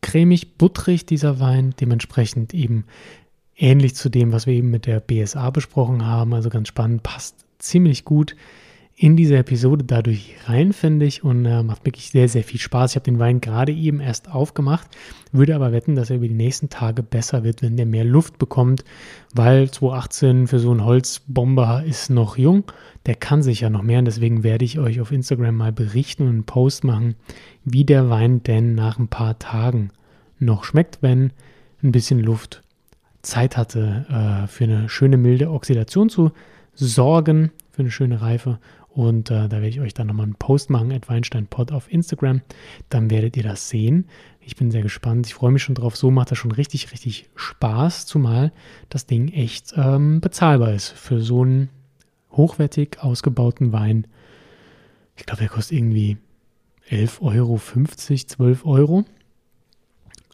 cremig, 0.00 0.57
butterig 0.57 1.07
dieser 1.07 1.40
Wein, 1.40 1.74
dementsprechend 1.81 2.54
eben 2.54 2.85
ähnlich 3.57 3.94
zu 3.94 4.09
dem, 4.09 4.33
was 4.33 4.46
wir 4.46 4.54
eben 4.54 4.70
mit 4.70 4.87
der 4.87 5.00
BSA 5.00 5.50
besprochen 5.50 6.07
haben. 6.07 6.33
Also 6.35 6.48
ganz 6.48 6.68
spannend, 6.68 7.02
passt 7.02 7.44
ziemlich 7.59 8.04
gut 8.04 8.37
in 9.01 9.15
diese 9.15 9.37
Episode 9.37 9.85
dadurch 9.85 10.35
rein, 10.47 10.73
finde 10.73 11.07
ich, 11.07 11.23
und 11.23 11.45
äh, 11.45 11.63
macht 11.63 11.87
wirklich 11.87 12.11
sehr, 12.11 12.29
sehr 12.29 12.43
viel 12.43 12.59
Spaß. 12.59 12.91
Ich 12.91 12.97
habe 12.97 13.05
den 13.05 13.21
Wein 13.21 13.41
gerade 13.41 13.71
eben 13.71 14.01
erst 14.01 14.29
aufgemacht, 14.29 14.89
würde 15.31 15.55
aber 15.55 15.71
wetten, 15.71 15.95
dass 15.95 16.11
er 16.11 16.17
über 16.17 16.27
die 16.27 16.35
nächsten 16.35 16.69
Tage 16.69 17.05
besser 17.05 17.45
wird, 17.45 17.63
wenn 17.63 17.77
der 17.77 17.87
mehr 17.87 18.05
Luft 18.05 18.39
bekommt, 18.39 18.85
weil 19.33 19.71
2018 19.71 20.49
für 20.49 20.59
so 20.59 20.73
einen 20.73 20.85
Holzbomber 20.85 21.85
ist 21.85 22.11
noch 22.11 22.37
jung. 22.37 22.65
Der 23.07 23.15
kann 23.15 23.41
sich 23.41 23.61
ja 23.61 23.71
noch 23.71 23.83
mehr 23.83 24.01
und 24.01 24.07
deswegen 24.07 24.43
werde 24.43 24.65
ich 24.65 24.81
euch 24.81 25.01
auf 25.01 25.13
Instagram 25.13 25.55
mal 25.55 25.73
berichten 25.73 26.25
und 26.25 26.31
einen 26.31 26.45
Post 26.45 26.83
machen, 26.83 27.15
wie 27.65 27.85
der 27.85 28.11
Wein 28.11 28.43
denn 28.43 28.75
nach 28.75 28.99
ein 28.99 29.09
paar 29.09 29.39
Tagen 29.39 29.91
noch 30.41 30.65
schmeckt, 30.65 31.03
wenn 31.03 31.33
ein 31.85 31.93
bisschen 31.93 32.19
Luft 32.19 32.63
Zeit 33.23 33.57
hatte, 33.57 34.07
äh, 34.11 34.49
für 34.49 34.65
eine 34.65 34.89
schöne 34.89 35.19
milde 35.19 35.51
Oxidation 35.53 36.09
zu 36.09 36.33
sorgen, 36.75 37.53
für 37.71 37.83
eine 37.83 37.91
schöne 37.93 38.21
Reife 38.21 38.59
und 38.99 39.31
äh, 39.31 39.49
da 39.49 39.53
werde 39.53 39.69
ich 39.69 39.79
euch 39.79 39.95
dann 39.95 40.09
nochmal 40.09 40.25
einen 40.25 40.35
Post 40.35 40.71
machen, 40.71 40.91
at 40.91 41.09
WeinsteinPod 41.09 41.71
auf 41.71 41.89
Instagram. 41.89 42.41
Dann 42.89 43.11
werdet 43.11 43.37
ihr 43.37 43.45
das 43.45 43.69
sehen. 43.69 44.09
Ich 44.41 44.57
bin 44.57 44.73
sehr 44.73 44.83
gespannt. 44.83 45.29
Ich 45.29 45.35
freue 45.35 45.53
mich 45.53 45.63
schon 45.63 45.77
drauf. 45.77 45.97
So 45.97 46.11
macht 46.11 46.33
das 46.33 46.39
schon 46.39 46.51
richtig, 46.51 46.91
richtig 46.91 47.31
Spaß, 47.37 48.07
zumal 48.07 48.53
das 48.89 49.07
Ding 49.07 49.29
echt 49.29 49.73
ähm, 49.77 50.21
bezahlbar 50.21 50.73
ist 50.73 50.89
für 50.89 51.21
so 51.21 51.43
einen 51.43 51.69
hochwertig 52.33 52.99
ausgebauten 52.99 53.73
Wein. 53.73 54.09
Ich 55.17 55.27
glaube, 55.27 55.43
der 55.43 55.49
kostet 55.49 55.79
irgendwie 55.79 56.17
11,50 56.91 57.21
Euro, 57.23 57.61
12 57.61 58.67
Euro. 58.67 59.05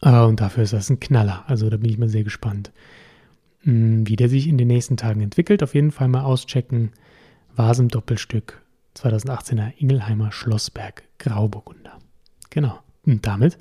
Äh, 0.01 0.21
und 0.21 0.41
dafür 0.41 0.63
ist 0.63 0.73
das 0.73 0.89
ein 0.89 0.99
Knaller. 0.99 1.43
Also 1.45 1.69
da 1.69 1.77
bin 1.77 1.91
ich 1.91 1.99
mal 1.99 2.09
sehr 2.09 2.23
gespannt, 2.23 2.71
hm, 3.61 4.07
wie 4.07 4.15
der 4.15 4.27
sich 4.27 4.47
in 4.47 4.57
den 4.57 4.69
nächsten 4.69 4.97
Tagen 4.97 5.21
entwickelt. 5.21 5.61
Auf 5.61 5.75
jeden 5.75 5.91
Fall 5.91 6.07
mal 6.07 6.23
auschecken. 6.23 6.93
Vasem 7.57 7.87
Doppelstück 7.87 8.61
2018er 8.97 9.71
Ingelheimer 9.77 10.33
Schlossberg 10.33 11.03
Grauburgunder. 11.19 11.99
Genau. 12.49 12.79
Und 13.05 13.25
damit 13.25 13.57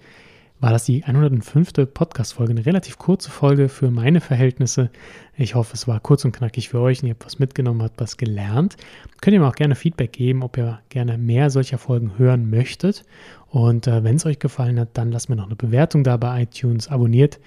war 0.58 0.70
das 0.70 0.84
die 0.84 1.04
105. 1.04 1.72
Podcast-Folge, 1.94 2.52
eine 2.52 2.66
relativ 2.66 2.98
kurze 2.98 3.30
Folge 3.30 3.68
für 3.68 3.92
meine 3.92 4.20
Verhältnisse. 4.20 4.90
Ich 5.36 5.54
hoffe, 5.54 5.74
es 5.74 5.86
war 5.86 6.00
kurz 6.00 6.24
und 6.24 6.34
knackig 6.34 6.70
für 6.70 6.80
euch 6.80 7.02
und 7.02 7.08
ihr 7.08 7.14
habt 7.14 7.24
was 7.24 7.38
mitgenommen, 7.38 7.82
habt 7.82 8.00
was 8.00 8.16
gelernt. 8.16 8.76
Könnt 9.20 9.34
ihr 9.34 9.40
mir 9.40 9.46
auch 9.46 9.54
gerne 9.54 9.76
Feedback 9.76 10.12
geben, 10.12 10.42
ob 10.42 10.56
ihr 10.56 10.80
gerne 10.88 11.16
mehr 11.16 11.50
solcher 11.50 11.78
Folgen 11.78 12.18
hören 12.18 12.50
möchtet. 12.50 13.04
Und 13.48 13.86
äh, 13.86 14.02
wenn 14.02 14.16
es 14.16 14.26
euch 14.26 14.40
gefallen 14.40 14.80
hat, 14.80 14.88
dann 14.94 15.12
lasst 15.12 15.28
mir 15.28 15.36
noch 15.36 15.46
eine 15.46 15.56
Bewertung 15.56 16.02
da 16.02 16.16
bei 16.16 16.42
iTunes, 16.42 16.88
abonniert 16.88 17.38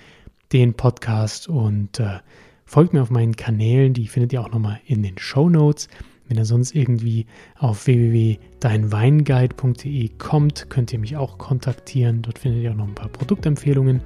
den 0.53 0.75
Podcast 0.75 1.49
und 1.49 1.99
äh, 1.99 2.19
folgt 2.65 2.93
mir 2.93 3.01
auf 3.01 3.09
meinen 3.09 3.35
Kanälen. 3.35 3.93
Die 3.93 4.07
findet 4.07 4.31
ihr 4.31 4.39
auch 4.39 4.51
nochmal 4.51 4.79
in 4.85 5.03
den 5.03 5.17
Show 5.17 5.49
Notes. 5.49 5.89
Wenn 6.27 6.37
ihr 6.37 6.45
sonst 6.45 6.75
irgendwie 6.75 7.25
auf 7.57 7.87
www.deinweinguide.de 7.87 10.09
kommt, 10.17 10.69
könnt 10.69 10.93
ihr 10.93 10.99
mich 10.99 11.17
auch 11.17 11.37
kontaktieren. 11.37 12.21
Dort 12.21 12.39
findet 12.39 12.63
ihr 12.63 12.71
auch 12.71 12.75
noch 12.75 12.87
ein 12.87 12.95
paar 12.95 13.09
Produktempfehlungen. 13.09 13.99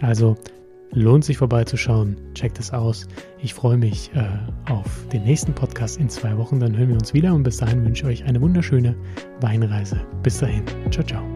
Also 0.00 0.36
lohnt 0.94 1.24
sich 1.24 1.38
vorbeizuschauen. 1.38 2.16
Checkt 2.34 2.58
es 2.58 2.72
aus. 2.72 3.06
Ich 3.42 3.54
freue 3.54 3.76
mich 3.76 4.10
äh, 4.14 4.70
auf 4.70 5.06
den 5.12 5.24
nächsten 5.24 5.54
Podcast 5.54 5.98
in 5.98 6.08
zwei 6.08 6.36
Wochen. 6.38 6.60
Dann 6.60 6.76
hören 6.76 6.88
wir 6.88 6.96
uns 6.96 7.12
wieder 7.12 7.34
und 7.34 7.42
bis 7.42 7.58
dahin 7.58 7.84
wünsche 7.84 8.04
ich 8.04 8.22
euch 8.22 8.28
eine 8.28 8.40
wunderschöne 8.40 8.96
Weinreise. 9.40 10.00
Bis 10.22 10.38
dahin. 10.38 10.64
Ciao, 10.90 11.04
ciao. 11.04 11.33